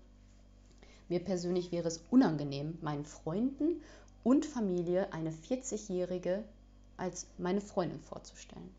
mir 1.10 1.24
persönlich 1.24 1.72
wäre 1.72 1.88
es 1.88 2.04
unangenehm, 2.10 2.78
meinen 2.82 3.06
Freunden 3.06 3.82
und 4.24 4.46
Familie 4.46 5.12
eine 5.14 5.32
40-Jährige 5.32 6.44
als 6.98 7.28
meine 7.38 7.62
Freundin 7.62 8.00
vorzustellen. 8.00 8.74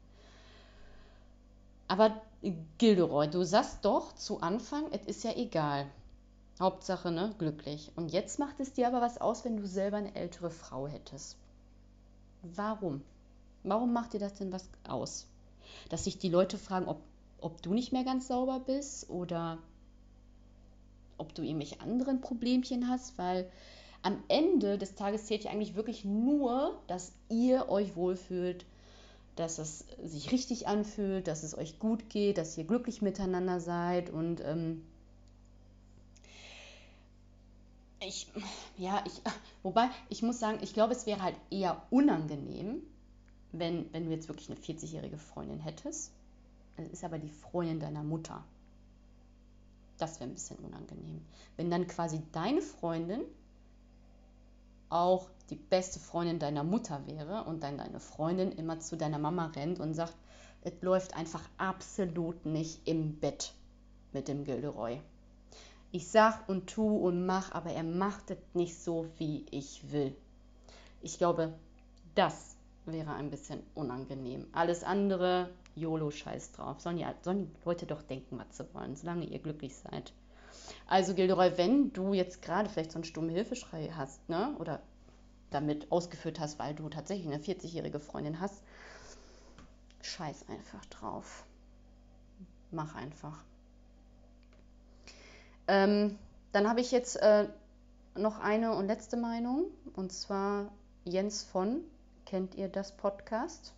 Aber 1.87 2.21
Gilderoy, 2.79 3.29
du 3.29 3.45
sagst 3.45 3.85
doch 3.85 4.15
zu 4.15 4.41
Anfang, 4.41 4.91
es 4.93 5.05
ist 5.07 5.25
ja 5.25 5.33
egal. 5.37 5.87
Hauptsache, 6.59 7.11
ne, 7.11 7.35
glücklich. 7.39 7.93
Und 7.97 8.13
jetzt 8.13 8.39
macht 8.39 8.61
es 8.61 8.73
dir 8.73 8.87
aber 8.89 9.01
was 9.01 9.21
aus, 9.21 9.45
wenn 9.45 9.57
du 9.57 9.67
selber 9.67 9.99
eine 9.99 10.15
ältere 10.15 10.51
Frau 10.51 10.87
hättest. 10.87 11.37
Warum? 12.43 13.03
Warum 13.65 13.93
macht 13.93 14.13
dir 14.13 14.21
das 14.21 14.35
denn 14.35 14.53
was 14.53 14.69
aus? 14.89 15.27
Dass 15.89 16.05
sich 16.05 16.19
die 16.19 16.29
Leute 16.29 16.59
fragen, 16.59 16.87
ob, 16.89 17.01
ob 17.41 17.63
du 17.63 17.75
nicht 17.75 17.93
mehr 17.93 18.05
ganz 18.05 18.29
sauber 18.29 18.61
bist 18.61 19.11
oder 19.11 19.59
ob 21.19 21.35
du 21.35 21.43
irgendwelche 21.43 21.81
anderen 21.81 22.21
Problemchen 22.21 22.89
hast, 22.89 23.19
weil 23.19 23.51
am 24.03 24.23
Ende 24.29 24.77
des 24.79 24.95
Tages 24.95 25.27
zählt 25.27 25.45
ja 25.45 25.51
eigentlich 25.51 25.75
wirklich 25.75 26.05
nur, 26.05 26.79
dass 26.87 27.13
ihr 27.31 27.69
euch 27.69 27.97
wohlfühlt, 27.97 28.67
dass 29.37 29.59
es 29.59 29.87
sich 30.03 30.31
richtig 30.31 30.67
anfühlt, 30.67 31.27
dass 31.27 31.43
es 31.43 31.57
euch 31.57 31.79
gut 31.79 32.11
geht, 32.11 32.39
dass 32.39 32.57
ihr 32.59 32.65
glücklich 32.65 33.03
miteinander 33.03 33.61
seid 33.61 34.11
und 34.11 34.41
ähm, 34.43 34.83
ich, 38.01 38.27
ja, 38.77 39.03
ich, 39.07 39.23
wobei, 39.63 39.89
ich 40.11 40.23
muss 40.23 40.39
sagen, 40.39 40.59
ich 40.63 40.75
glaube, 40.75 40.93
es 40.93 41.07
wäre 41.07 41.23
halt 41.23 41.37
eher 41.51 41.83
unangenehm, 41.91 42.83
wenn, 43.59 43.93
wenn 43.93 44.05
du 44.05 44.11
jetzt 44.11 44.29
wirklich 44.29 44.51
eine 44.51 44.59
40-jährige 44.59 45.19
Freundin 45.19 45.61
hättest. 45.61 46.13
Das 46.77 46.87
ist 46.89 47.05
aber 47.05 47.19
die 47.19 47.31
Freundin 47.31 47.81
deiner 47.81 48.03
Mutter. 48.03 48.45
Das 49.99 50.19
wäre 50.19 50.29
ein 50.29 50.35
bisschen 50.35 50.59
unangenehm. 50.59 51.21
Wenn 51.57 51.71
dann 51.71 51.87
quasi 51.87 52.21
deine 52.33 52.63
Freundin 52.63 53.23
auch 54.89 55.29
die 55.51 55.57
beste 55.57 56.01
Freundin 56.01 56.39
deiner 56.39 56.65
Mutter 56.65 57.07
wäre 57.07 57.45
und 57.45 57.63
dann 57.63 57.79
deine 57.79 58.01
Freundin 58.01 58.53
immer 58.53 58.81
zu 58.81 58.97
deiner 58.97 59.19
Mama 59.19 59.47
rennt 59.47 59.81
und 59.81 59.95
sagt, 59.95 60.15
es 60.63 60.73
läuft 60.81 61.15
einfach 61.15 61.43
absolut 61.59 62.47
nicht 62.47 62.87
im 62.89 63.19
Bett 63.21 63.53
mit 64.13 64.29
dem 64.29 64.45
Gilderoy. 64.45 65.01
Ich 65.93 66.09
sag 66.09 66.49
und 66.49 66.69
tu 66.69 66.97
und 66.97 67.27
mach, 67.27 67.53
aber 67.53 67.71
er 67.71 67.85
macht 67.85 68.31
es 68.31 68.39
nicht 68.55 68.77
so, 68.79 69.07
wie 69.19 69.47
ich 69.51 69.93
will. 69.93 70.17
Ich 71.03 71.19
glaube, 71.19 71.53
das 72.15 72.54
wäre 72.87 73.15
ein 73.15 73.31
bisschen 73.31 73.63
unangenehm. 73.75 74.47
Alles 74.53 74.85
andere, 74.85 75.51
YOLO, 75.75 76.11
scheiß 76.11 76.53
drauf. 76.53 76.81
Sollen 76.81 76.99
die, 76.99 77.07
sollen 77.23 77.47
die 77.47 77.65
Leute 77.65 77.87
doch 77.87 78.03
denken, 78.03 78.39
was 78.39 78.57
sie 78.57 78.75
wollen, 78.75 78.97
solange 78.97 79.25
ihr 79.25 79.39
glücklich 79.39 79.75
seid. 79.77 80.13
Also 80.87 81.15
Gilderoy, 81.15 81.57
wenn 81.57 81.93
du 81.93 82.15
jetzt 82.15 82.43
gerade 82.43 82.69
vielleicht 82.69 82.93
so 82.93 82.97
einen 82.97 83.05
stummen 83.05 83.31
Hilfeschrei 83.31 83.91
hast, 83.95 84.29
ne, 84.29 84.55
oder 84.59 84.81
damit 85.51 85.91
ausgeführt 85.91 86.41
hast, 86.41 86.59
weil 86.59 86.75
du 86.75 86.89
tatsächlich 86.89 87.27
eine 87.27 87.43
40-jährige 87.43 88.01
Freundin 88.01 88.41
hast, 88.41 88.63
scheiß 90.03 90.49
einfach 90.49 90.85
drauf. 90.87 91.45
Mach 92.71 92.95
einfach. 92.95 93.39
Ähm, 95.67 96.19
dann 96.53 96.69
habe 96.69 96.81
ich 96.81 96.91
jetzt 96.91 97.17
äh, 97.17 97.49
noch 98.17 98.39
eine 98.41 98.75
und 98.75 98.87
letzte 98.87 99.17
Meinung, 99.17 99.67
und 99.95 100.13
zwar 100.13 100.71
Jens 101.05 101.43
von, 101.43 101.81
kennt 102.27 102.55
ihr 102.55 102.69
das 102.69 102.97
Podcast? 102.97 103.73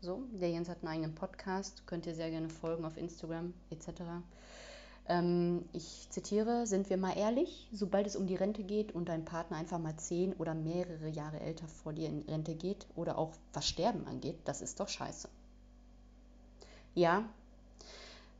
So, 0.00 0.22
der 0.32 0.50
Jens 0.50 0.68
hat 0.68 0.78
einen 0.82 0.92
eigenen 0.92 1.14
Podcast, 1.14 1.86
könnt 1.86 2.06
ihr 2.06 2.14
sehr 2.14 2.30
gerne 2.30 2.48
folgen 2.48 2.84
auf 2.84 2.96
Instagram 2.96 3.52
etc. 3.70 3.88
Ähm, 5.08 5.64
ich 5.72 6.06
zitiere, 6.10 6.66
sind 6.66 6.88
wir 6.90 6.96
mal 6.96 7.16
ehrlich, 7.16 7.68
sobald 7.72 8.06
es 8.06 8.14
um 8.14 8.26
die 8.26 8.36
Rente 8.36 8.62
geht 8.62 8.92
und 8.92 9.08
dein 9.08 9.24
Partner 9.24 9.56
einfach 9.56 9.78
mal 9.78 9.96
zehn 9.96 10.34
oder 10.34 10.54
mehrere 10.54 11.08
Jahre 11.08 11.40
älter 11.40 11.66
vor 11.66 11.92
dir 11.92 12.08
in 12.08 12.22
Rente 12.22 12.54
geht 12.54 12.86
oder 12.94 13.18
auch 13.18 13.32
was 13.52 13.66
Sterben 13.66 14.06
angeht, 14.06 14.36
das 14.44 14.60
ist 14.62 14.78
doch 14.78 14.88
scheiße. 14.88 15.28
Ja, 16.94 17.24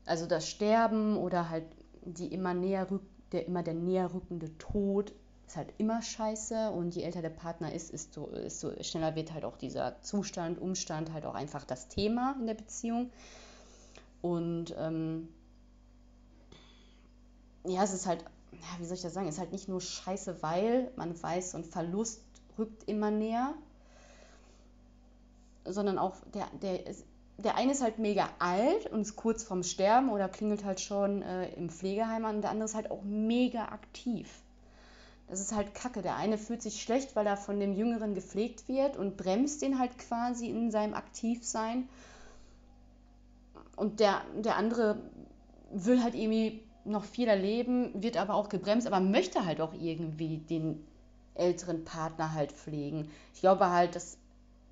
also 0.05 0.25
das 0.25 0.47
Sterben 0.47 1.17
oder 1.17 1.49
halt 1.49 1.65
die 2.03 2.27
immer 2.27 2.53
näher 2.53 2.87
der 3.31 3.45
immer 3.47 3.63
der 3.63 3.75
näher 3.75 4.13
rückende 4.13 4.57
Tod 4.57 5.13
ist 5.49 5.57
halt 5.57 5.73
immer 5.79 6.03
scheiße 6.03 6.69
und 6.69 6.93
je 6.95 7.01
älter 7.01 7.23
der 7.23 7.31
Partner 7.31 7.73
ist, 7.73 7.89
ist 7.89 8.13
so, 8.13 8.27
ist 8.27 8.59
so 8.59 8.71
schneller 8.83 9.15
wird 9.15 9.33
halt 9.33 9.45
auch 9.45 9.57
dieser 9.57 9.99
Zustand, 10.03 10.59
Umstand 10.61 11.11
halt 11.11 11.25
auch 11.25 11.33
einfach 11.33 11.65
das 11.65 11.87
Thema 11.87 12.35
in 12.39 12.45
der 12.45 12.53
Beziehung. 12.53 13.09
Und 14.21 14.75
ähm, 14.77 15.27
ja, 17.65 17.83
es 17.83 17.93
ist 17.93 18.05
halt, 18.05 18.23
wie 18.77 18.85
soll 18.85 18.95
ich 18.95 19.01
das 19.01 19.15
sagen, 19.15 19.27
es 19.27 19.35
ist 19.35 19.39
halt 19.39 19.51
nicht 19.51 19.67
nur 19.67 19.81
scheiße, 19.81 20.43
weil 20.43 20.91
man 20.95 21.19
weiß, 21.19 21.51
so 21.51 21.57
ein 21.57 21.63
Verlust 21.63 22.21
rückt 22.59 22.87
immer 22.87 23.09
näher, 23.09 23.55
sondern 25.65 25.97
auch 25.97 26.15
der, 26.31 26.45
der 26.61 26.93
der 27.37 27.55
eine 27.55 27.71
ist 27.71 27.81
halt 27.81 27.99
mega 27.99 28.29
alt 28.39 28.87
und 28.87 28.99
ist 29.01 29.15
kurz 29.15 29.43
vorm 29.43 29.63
Sterben 29.63 30.09
oder 30.09 30.27
klingelt 30.27 30.65
halt 30.65 30.81
schon 30.81 31.21
äh, 31.21 31.49
im 31.53 31.69
Pflegeheim 31.69 32.25
an 32.25 32.41
der 32.41 32.51
andere 32.51 32.65
ist 32.65 32.75
halt 32.75 32.91
auch 32.91 33.01
mega 33.01 33.69
aktiv. 33.69 34.29
Das 35.29 35.39
ist 35.39 35.55
halt 35.55 35.75
kacke. 35.75 36.01
Der 36.01 36.15
eine 36.15 36.37
fühlt 36.37 36.61
sich 36.61 36.81
schlecht, 36.81 37.15
weil 37.15 37.27
er 37.27 37.37
von 37.37 37.59
dem 37.59 37.73
Jüngeren 37.73 38.15
gepflegt 38.15 38.67
wird 38.67 38.97
und 38.97 39.15
bremst 39.15 39.61
den 39.61 39.77
halt 39.77 39.97
quasi 39.99 40.49
in 40.49 40.71
seinem 40.71 40.95
Aktivsein. 40.95 41.87
Und 43.75 43.99
der, 43.99 44.21
der 44.35 44.57
andere 44.57 44.97
will 45.71 46.03
halt 46.03 46.15
irgendwie 46.15 46.63
noch 46.83 47.03
viel 47.03 47.27
erleben, 47.27 47.91
wird 48.01 48.17
aber 48.17 48.33
auch 48.33 48.49
gebremst, 48.49 48.87
aber 48.87 48.99
möchte 48.99 49.45
halt 49.45 49.61
auch 49.61 49.73
irgendwie 49.73 50.39
den 50.39 50.83
älteren 51.35 51.85
Partner 51.85 52.33
halt 52.33 52.51
pflegen. 52.51 53.09
Ich 53.35 53.41
glaube 53.41 53.69
halt, 53.69 53.95
das 53.95 54.17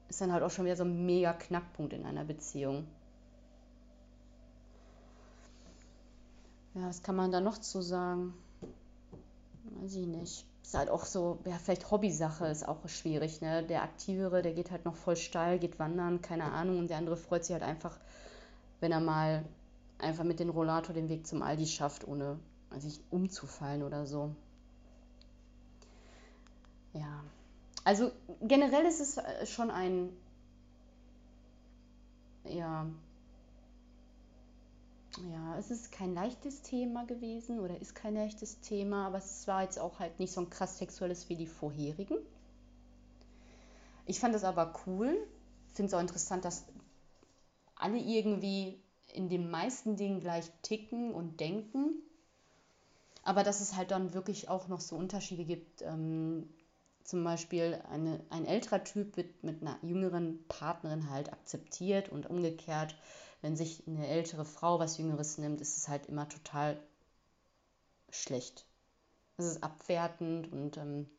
ist 0.09 0.21
dann 0.21 0.31
halt 0.33 0.41
auch 0.41 0.49
schon 0.49 0.65
wieder 0.65 0.75
so 0.75 0.83
ein 0.83 1.05
mega 1.05 1.33
Knackpunkt 1.33 1.93
in 1.93 2.05
einer 2.05 2.23
Beziehung. 2.23 2.87
Ja, 6.73 6.87
was 6.87 7.03
kann 7.03 7.15
man 7.15 7.31
da 7.31 7.41
noch 7.41 7.59
zu 7.59 7.81
sagen? 7.81 8.33
Weiß 9.81 9.95
ich 9.95 10.07
nicht. 10.07 10.46
Ist 10.67 10.73
halt 10.73 10.89
auch 10.89 11.06
so, 11.06 11.39
ja, 11.45 11.58
vielleicht 11.63 11.89
Hobbysache 11.91 12.45
ist 12.47 12.67
auch 12.67 12.89
schwierig, 12.89 13.39
ne? 13.39 13.63
Der 13.63 13.84
Aktivere, 13.84 14.41
der 14.41 14.51
geht 14.51 14.69
halt 14.69 14.84
noch 14.84 14.97
voll 14.97 15.15
steil, 15.15 15.60
geht 15.60 15.80
wandern, 15.80 16.21
keine 16.21 16.43
Ahnung, 16.43 16.80
und 16.80 16.89
der 16.89 16.97
andere 16.97 17.15
freut 17.15 17.45
sich 17.45 17.53
halt 17.53 17.63
einfach, 17.63 17.97
wenn 18.82 18.91
er 18.91 18.99
mal 18.99 19.45
einfach 19.97 20.25
mit 20.25 20.41
dem 20.41 20.49
Rollator 20.49 20.93
den 20.93 21.08
Weg 21.08 21.25
zum 21.25 21.41
Aldi 21.41 21.67
schafft, 21.67 22.06
ohne 22.06 22.38
sich 22.80 22.99
umzufallen 23.12 23.82
oder 23.82 24.06
so. 24.06 24.36
Ja. 26.91 27.23
Also 27.86 28.12
generell 28.41 28.84
ist 28.88 28.99
es 28.99 29.15
äh, 29.15 29.45
schon 29.45 29.71
ein, 29.71 30.10
ja, 32.43 32.88
ja, 35.32 35.58
es 35.58 35.71
ist 35.71 35.91
kein 35.91 36.13
leichtes 36.13 36.62
Thema 36.62 37.06
gewesen 37.06 37.60
oder 37.60 37.80
ist 37.82 37.95
kein 37.95 38.15
leichtes 38.15 38.60
Thema, 38.60 39.08
aber 39.08 39.17
es 39.17 39.47
war 39.47 39.63
jetzt 39.63 39.80
auch 39.80 39.99
halt 39.99 40.19
nicht 40.19 40.32
so 40.32 40.41
ein 40.41 40.49
krass 40.49 40.77
sexuelles 40.77 41.27
wie 41.30 41.36
die 41.36 41.47
vorherigen. 41.47 42.17
Ich 44.06 44.19
fand 44.19 44.36
es 44.36 44.43
aber 44.43 44.73
cool, 44.86 45.17
finde 45.73 45.88
es 45.88 45.93
auch 45.93 46.01
interessant, 46.01 46.45
dass 46.45 46.65
alle 47.75 47.97
irgendwie 47.97 48.80
in 49.13 49.30
den 49.30 49.49
meisten 49.49 49.95
Dingen 49.95 50.19
gleich 50.19 50.51
ticken 50.62 51.13
und 51.13 51.39
denken, 51.39 51.95
aber 53.23 53.43
dass 53.43 53.62
es 53.62 53.75
halt 53.75 53.91
dann 53.91 54.13
wirklich 54.13 54.49
auch 54.49 54.67
noch 54.67 54.82
so 54.82 54.95
Unterschiede 54.95 55.43
gibt. 55.43 55.82
Ähm, 55.82 56.47
zum 57.03 57.23
Beispiel 57.23 57.82
eine, 57.89 58.19
ein 58.30 58.45
älterer 58.45 58.84
Typ 58.84 59.15
wird 59.15 59.43
mit 59.43 59.62
einer 59.62 59.77
jüngeren 59.82 60.43
Partnerin 60.49 61.10
halt 61.10 61.32
akzeptiert 61.32 62.10
und 62.10 62.30
umgekehrt, 62.30 62.95
wenn 63.47 63.55
sich 63.55 63.81
eine 63.88 64.05
ältere 64.05 64.43
Frau 64.43 64.77
was 64.77 64.97
Jüngeres 64.97 65.38
nimmt, 65.38 65.62
ist 65.62 65.77
es 65.77 65.88
halt 65.88 66.07
immer 66.07 66.27
total 66.27 66.77
schlecht. 68.10 68.65
Es 69.38 69.45
ist 69.45 69.63
abwertend 69.63 70.51
und 70.51 70.75
ähm, 70.75 71.10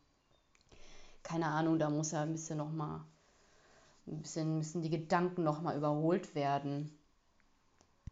keine 1.23 1.47
Ahnung, 1.47 1.79
da 1.79 1.89
muss 1.89 2.11
ja 2.11 2.21
ein 2.21 2.33
bisschen 2.33 2.59
nochmal, 2.59 3.01
ein 4.07 4.21
bisschen 4.21 4.59
müssen 4.59 4.83
die 4.83 4.91
Gedanken 4.91 5.43
nochmal 5.43 5.79
überholt 5.79 6.35
werden. 6.35 6.93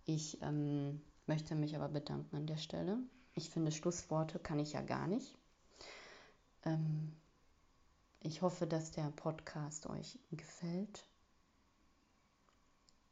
Ich 0.07 0.41
ähm, 0.41 1.03
möchte 1.27 1.55
mich 1.55 1.77
aber 1.77 1.91
bedanken 1.91 2.37
an 2.37 2.47
der 2.47 2.57
Stelle. 2.57 2.97
Ich 3.35 3.51
finde, 3.51 3.71
Schlussworte 3.71 4.39
kann 4.39 4.59
ich 4.59 4.73
ja 4.73 4.81
gar 4.81 5.07
nicht. 5.07 5.37
Ähm, 6.65 7.13
ich 8.21 8.41
hoffe, 8.41 8.67
dass 8.67 8.93
der 8.93 9.13
Podcast 9.15 9.87
euch 9.91 10.19
gefällt. 10.31 11.05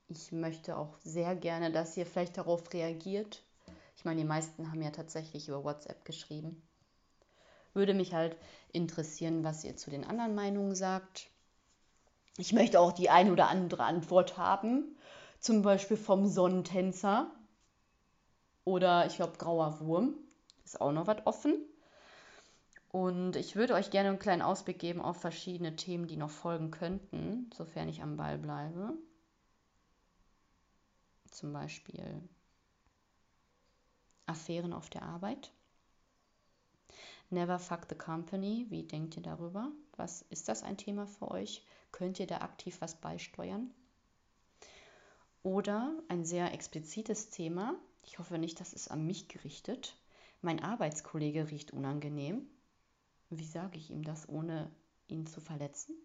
Ich 0.09 0.33
möchte 0.33 0.77
auch 0.77 0.99
sehr 0.99 1.35
gerne, 1.35 1.73
dass 1.73 1.97
ihr 1.97 2.07
vielleicht 2.07 2.37
darauf 2.37 2.73
reagiert. 2.73 3.43
Ich 3.97 4.05
meine, 4.05 4.21
die 4.21 4.27
meisten 4.27 4.71
haben 4.71 4.83
ja 4.83 4.91
tatsächlich 4.91 5.49
über 5.49 5.65
WhatsApp 5.65 6.05
geschrieben. 6.05 6.63
Würde 7.73 7.95
mich 7.95 8.15
halt 8.15 8.37
interessieren, 8.73 9.45
was 9.45 9.65
ihr 9.65 9.77
zu 9.77 9.91
den 9.91 10.05
anderen 10.05 10.35
Meinungen 10.35 10.75
sagt. 10.75 11.29
Ich 12.37 12.53
möchte 12.53 12.81
auch 12.81 12.93
die 12.93 13.11
eine 13.11 13.33
oder 13.33 13.49
andere 13.49 13.85
Antwort 13.85 14.37
haben 14.37 14.97
zum 15.45 15.61
Beispiel 15.61 15.99
vom 15.99 16.27
Sonnentänzer 16.27 17.31
oder 18.65 19.07
ich 19.07 19.17
glaube 19.17 19.37
Grauer 19.37 19.79
Wurm. 19.81 20.15
Ist 20.65 20.81
auch 20.81 20.93
noch 20.93 21.07
was 21.07 21.27
offen. 21.27 21.55
Und 22.91 23.37
ich 23.37 23.55
würde 23.55 23.75
euch 23.75 23.91
gerne 23.91 24.09
einen 24.09 24.19
kleinen 24.19 24.41
Ausblick 24.41 24.79
geben 24.79 25.03
auf 25.03 25.21
verschiedene 25.21 25.77
Themen, 25.77 26.07
die 26.07 26.17
noch 26.17 26.31
folgen 26.31 26.71
könnten, 26.71 27.51
sofern 27.53 27.89
ich 27.89 28.03
am 28.03 28.17
Ball 28.17 28.39
bleibe. 28.39 28.95
Zum 31.35 31.53
Beispiel 31.53 32.23
Affären 34.27 34.73
auf 34.73 34.89
der 34.89 35.03
Arbeit. 35.03 35.53
Never 37.29 37.59
fuck 37.59 37.87
the 37.89 37.97
company. 37.97 38.67
Wie 38.69 38.85
denkt 38.85 39.17
ihr 39.17 39.23
darüber? 39.25 39.73
Was 39.97 40.23
ist 40.31 40.49
das 40.49 40.63
ein 40.63 40.77
Thema 40.77 41.09
für 41.09 41.33
euch? 41.33 41.67
Könnt 41.91 42.21
ihr 42.21 42.29
da 42.29 42.39
aktiv 42.39 42.81
was 42.81 42.95
beisteuern? 43.01 43.75
Oder 45.43 45.93
ein 46.07 46.25
sehr 46.25 46.55
explizites 46.55 47.31
Thema, 47.31 47.75
ich 48.05 48.21
hoffe 48.21 48.39
nicht, 48.39 48.61
das 48.61 48.73
ist 48.73 48.93
an 48.93 49.05
mich 49.05 49.27
gerichtet. 49.27 49.97
Mein 50.41 50.63
Arbeitskollege 50.63 51.51
riecht 51.51 51.73
unangenehm. 51.73 52.47
Wie 53.31 53.45
sage 53.45 53.77
ich 53.77 53.91
ihm 53.91 54.05
das, 54.05 54.29
ohne 54.29 54.71
ihn 55.09 55.27
zu 55.27 55.41
verletzen? 55.41 55.97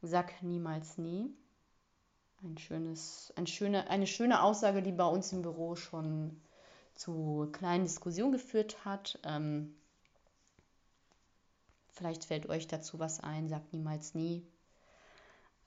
Sag 0.00 0.44
niemals 0.44 0.96
nie. 0.96 1.34
Ein 2.44 2.58
schönes, 2.58 3.32
ein 3.36 3.46
schöne, 3.46 3.88
eine 3.88 4.06
schöne 4.06 4.42
Aussage, 4.42 4.82
die 4.82 4.90
bei 4.90 5.06
uns 5.06 5.32
im 5.32 5.42
Büro 5.42 5.76
schon 5.76 6.40
zu 6.94 7.48
kleinen 7.52 7.84
Diskussionen 7.84 8.32
geführt 8.32 8.84
hat. 8.84 9.20
Ähm, 9.22 9.76
vielleicht 11.90 12.24
fällt 12.24 12.48
euch 12.48 12.66
dazu 12.66 12.98
was 12.98 13.20
ein. 13.20 13.48
Sagt 13.48 13.72
niemals 13.72 14.14
nie. 14.14 14.44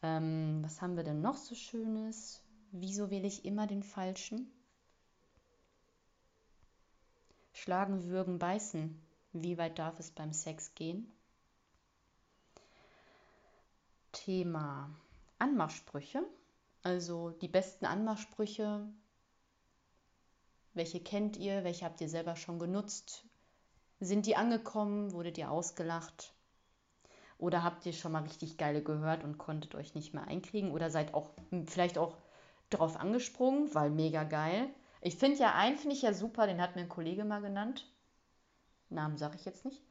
Ähm, 0.04 0.60
was 0.64 0.82
haben 0.82 0.98
wir 0.98 1.04
denn 1.04 1.22
noch 1.22 1.38
so 1.38 1.56
Schönes? 1.56 2.42
Wieso 2.72 3.10
wähle 3.10 3.28
ich 3.28 3.46
immer 3.46 3.68
den 3.68 3.82
Falschen? 3.82 4.52
Schlagen, 7.54 8.04
würgen, 8.10 8.38
beißen. 8.38 9.02
Wie 9.32 9.58
weit 9.58 9.80
darf 9.80 9.98
es 10.00 10.12
beim 10.12 10.34
Sex 10.34 10.76
gehen? 10.76 11.10
Thema 14.12 14.90
Anmachsprüche. 15.40 16.24
Also 16.86 17.32
die 17.32 17.48
besten 17.48 17.88
Anmachsprüche. 17.88 18.88
Welche 20.76 21.00
kennt 21.00 21.36
ihr? 21.36 21.64
Welche 21.64 21.84
habt 21.84 22.00
ihr 22.00 22.08
selber 22.08 22.36
schon 22.36 22.60
genutzt? 22.60 23.26
Sind 24.00 24.28
die 24.28 24.36
angekommen? 24.36 25.12
Wurdet 25.12 25.40
ihr 25.40 25.50
ausgelacht? 25.50 26.36
Oder 27.40 27.64
habt 27.64 27.88
ihr 27.88 27.94
schon 27.94 28.12
mal 28.12 28.22
richtig 28.22 28.60
geile 28.60 28.84
gehört 28.84 29.24
und 29.24 29.40
konntet 29.40 29.74
euch 29.74 29.96
nicht 29.96 30.14
mehr 30.14 30.28
einkriegen? 30.28 30.70
Oder 30.74 30.92
seid 30.92 31.16
auch 31.16 31.32
hm, 31.50 31.66
vielleicht 31.66 31.98
auch 31.98 32.18
drauf 32.70 32.98
angesprungen, 32.98 33.74
weil 33.74 33.90
mega 33.90 34.24
geil. 34.24 34.70
Ich 35.02 35.16
finde 35.16 35.40
ja 35.40 35.56
einen, 35.56 35.78
finde 35.78 35.96
ich 35.96 36.04
ja 36.04 36.14
super, 36.14 36.46
den 36.46 36.62
hat 36.62 36.76
mir 36.76 36.84
ein 36.84 36.90
Kollege 36.90 37.26
mal 37.26 37.42
genannt. 37.42 37.92
Namen 38.92 39.18
sage 39.18 39.38
ich 39.38 39.46
jetzt 39.46 39.66
nicht. 39.66 39.82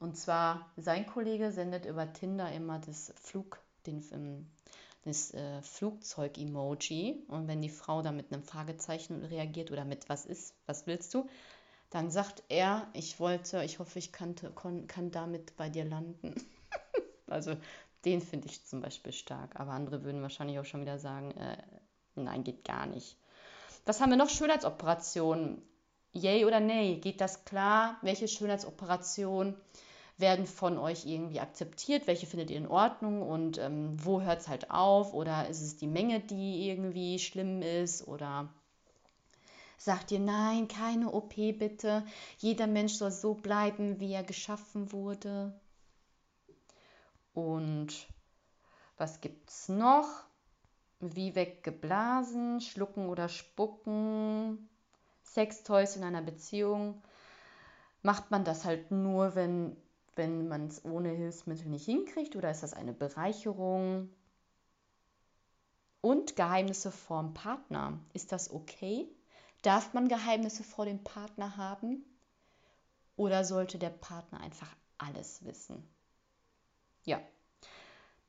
Und 0.00 0.18
zwar, 0.18 0.70
sein 0.76 1.06
Kollege 1.06 1.50
sendet 1.50 1.86
über 1.86 2.12
Tinder 2.12 2.52
immer 2.52 2.78
das 2.78 3.14
Flug, 3.16 3.58
den, 3.86 4.04
ähm, 4.12 4.50
das 5.04 5.34
äh, 5.34 5.62
Flugzeug-Emoji. 5.62 7.24
Und 7.28 7.48
wenn 7.48 7.60
die 7.60 7.68
Frau 7.68 8.02
da 8.02 8.12
mit 8.12 8.32
einem 8.32 8.42
Fragezeichen 8.42 9.24
reagiert 9.24 9.70
oder 9.70 9.84
mit 9.84 10.08
was 10.08 10.24
ist, 10.24 10.54
was 10.66 10.86
willst 10.86 11.12
du, 11.14 11.28
dann 11.90 12.10
sagt 12.10 12.42
er, 12.48 12.88
ich 12.94 13.20
wollte, 13.20 13.62
ich 13.64 13.78
hoffe, 13.78 13.98
ich 13.98 14.12
kann, 14.12 14.34
kann 14.86 15.10
damit 15.10 15.56
bei 15.56 15.68
dir 15.68 15.84
landen. 15.84 16.34
Also 17.28 17.56
den 18.04 18.20
finde 18.20 18.48
ich 18.48 18.66
zum 18.66 18.82
Beispiel 18.82 19.12
stark. 19.12 19.58
Aber 19.58 19.70
andere 19.70 20.04
würden 20.04 20.20
wahrscheinlich 20.20 20.58
auch 20.58 20.66
schon 20.66 20.82
wieder 20.82 20.98
sagen, 20.98 21.30
äh, 21.30 21.56
nein, 22.14 22.44
geht 22.44 22.62
gar 22.62 22.84
nicht. 22.84 23.16
Was 23.86 24.02
haben 24.02 24.10
wir 24.10 24.18
noch? 24.18 24.28
Schönheitsoperationen. 24.28 25.62
Yay 26.12 26.44
oder 26.44 26.60
nay? 26.60 26.96
Geht 26.96 27.22
das 27.22 27.46
klar? 27.46 27.96
Welche 28.02 28.28
Schönheitsoperationen 28.28 29.56
werden 30.18 30.46
von 30.46 30.78
euch 30.78 31.06
irgendwie 31.06 31.40
akzeptiert? 31.40 32.06
Welche 32.06 32.26
findet 32.26 32.50
ihr 32.50 32.58
in 32.58 32.68
Ordnung? 32.68 33.22
Und 33.22 33.58
ähm, 33.58 33.96
wo 34.02 34.20
hört 34.20 34.40
es 34.40 34.48
halt 34.48 34.70
auf? 34.70 35.14
Oder 35.14 35.48
ist 35.48 35.62
es 35.62 35.76
die 35.76 35.86
Menge, 35.86 36.20
die 36.20 36.68
irgendwie 36.68 37.18
schlimm 37.18 37.62
ist? 37.62 38.06
Oder 38.06 38.48
sagt 39.78 40.12
ihr, 40.12 40.20
nein, 40.20 40.68
keine 40.68 41.10
OP 41.12 41.34
bitte. 41.34 42.04
Jeder 42.38 42.66
Mensch 42.66 42.94
soll 42.94 43.10
so 43.10 43.34
bleiben, 43.34 43.98
wie 43.98 44.12
er 44.12 44.22
geschaffen 44.22 44.92
wurde. 44.92 45.52
Und 47.34 48.06
was 48.96 49.20
gibt 49.20 49.50
es 49.50 49.68
noch? 49.68 50.08
Wie 51.00 51.34
weggeblasen, 51.34 52.60
schlucken 52.60 53.08
oder 53.08 53.28
spucken, 53.28 54.68
Sextoys 55.24 55.96
in 55.96 56.04
einer 56.04 56.22
Beziehung. 56.22 57.02
Macht 58.02 58.30
man 58.30 58.44
das 58.44 58.64
halt 58.64 58.92
nur, 58.92 59.34
wenn, 59.34 59.76
wenn 60.16 60.48
man 60.48 60.66
es 60.66 60.84
ohne 60.84 61.10
Hilfsmittel 61.10 61.68
nicht 61.68 61.84
hinkriegt 61.84 62.36
oder 62.36 62.50
ist 62.50 62.62
das 62.62 62.74
eine 62.74 62.92
Bereicherung? 62.92 64.10
Und 66.00 66.36
Geheimnisse 66.36 66.90
vorm 66.90 67.32
Partner. 67.34 67.98
Ist 68.12 68.32
das 68.32 68.50
okay? 68.50 69.08
Darf 69.62 69.94
man 69.94 70.08
Geheimnisse 70.08 70.64
vor 70.64 70.84
dem 70.84 71.02
Partner 71.04 71.56
haben? 71.56 72.04
Oder 73.16 73.44
sollte 73.44 73.78
der 73.78 73.90
Partner 73.90 74.40
einfach 74.40 74.74
alles 74.98 75.44
wissen? 75.44 75.88
Ja, 77.04 77.20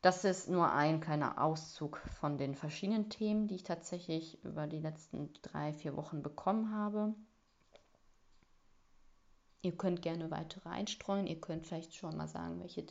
das 0.03 0.25
ist 0.25 0.49
nur 0.49 0.69
ein 0.71 0.99
kleiner 0.99 1.41
Auszug 1.41 1.97
von 2.19 2.37
den 2.37 2.55
verschiedenen 2.55 3.09
Themen, 3.09 3.47
die 3.47 3.55
ich 3.55 3.63
tatsächlich 3.63 4.43
über 4.43 4.67
die 4.67 4.79
letzten 4.79 5.31
drei, 5.41 5.71
vier 5.71 5.95
Wochen 5.95 6.21
bekommen 6.21 6.75
habe. 6.75 7.15
Ihr 9.63 9.75
könnt 9.75 10.01
gerne 10.01 10.29
weitere 10.29 10.67
einstreuen. 10.69 11.25
Ihr 11.25 11.39
könnt 11.39 11.65
vielleicht 11.65 11.95
schon 11.95 12.17
mal 12.17 12.27
sagen, 12.27 12.59
welche 12.59 12.85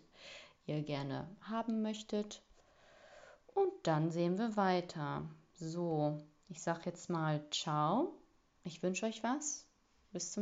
ihr 0.65 0.83
gerne 0.83 1.29
haben 1.43 1.83
möchtet. 1.83 2.43
Und 3.55 3.73
dann 3.83 4.11
sehen 4.11 4.39
wir 4.39 4.57
weiter. 4.57 5.29
So, 5.53 6.19
ich 6.49 6.63
sage 6.63 6.83
jetzt 6.87 7.11
mal 7.11 7.45
ciao. 7.51 8.15
Ich 8.65 8.83
wünsche 8.83 9.05
euch 9.05 9.23
was. 9.23 9.67
Bis 10.13 10.29
zum 10.29 10.31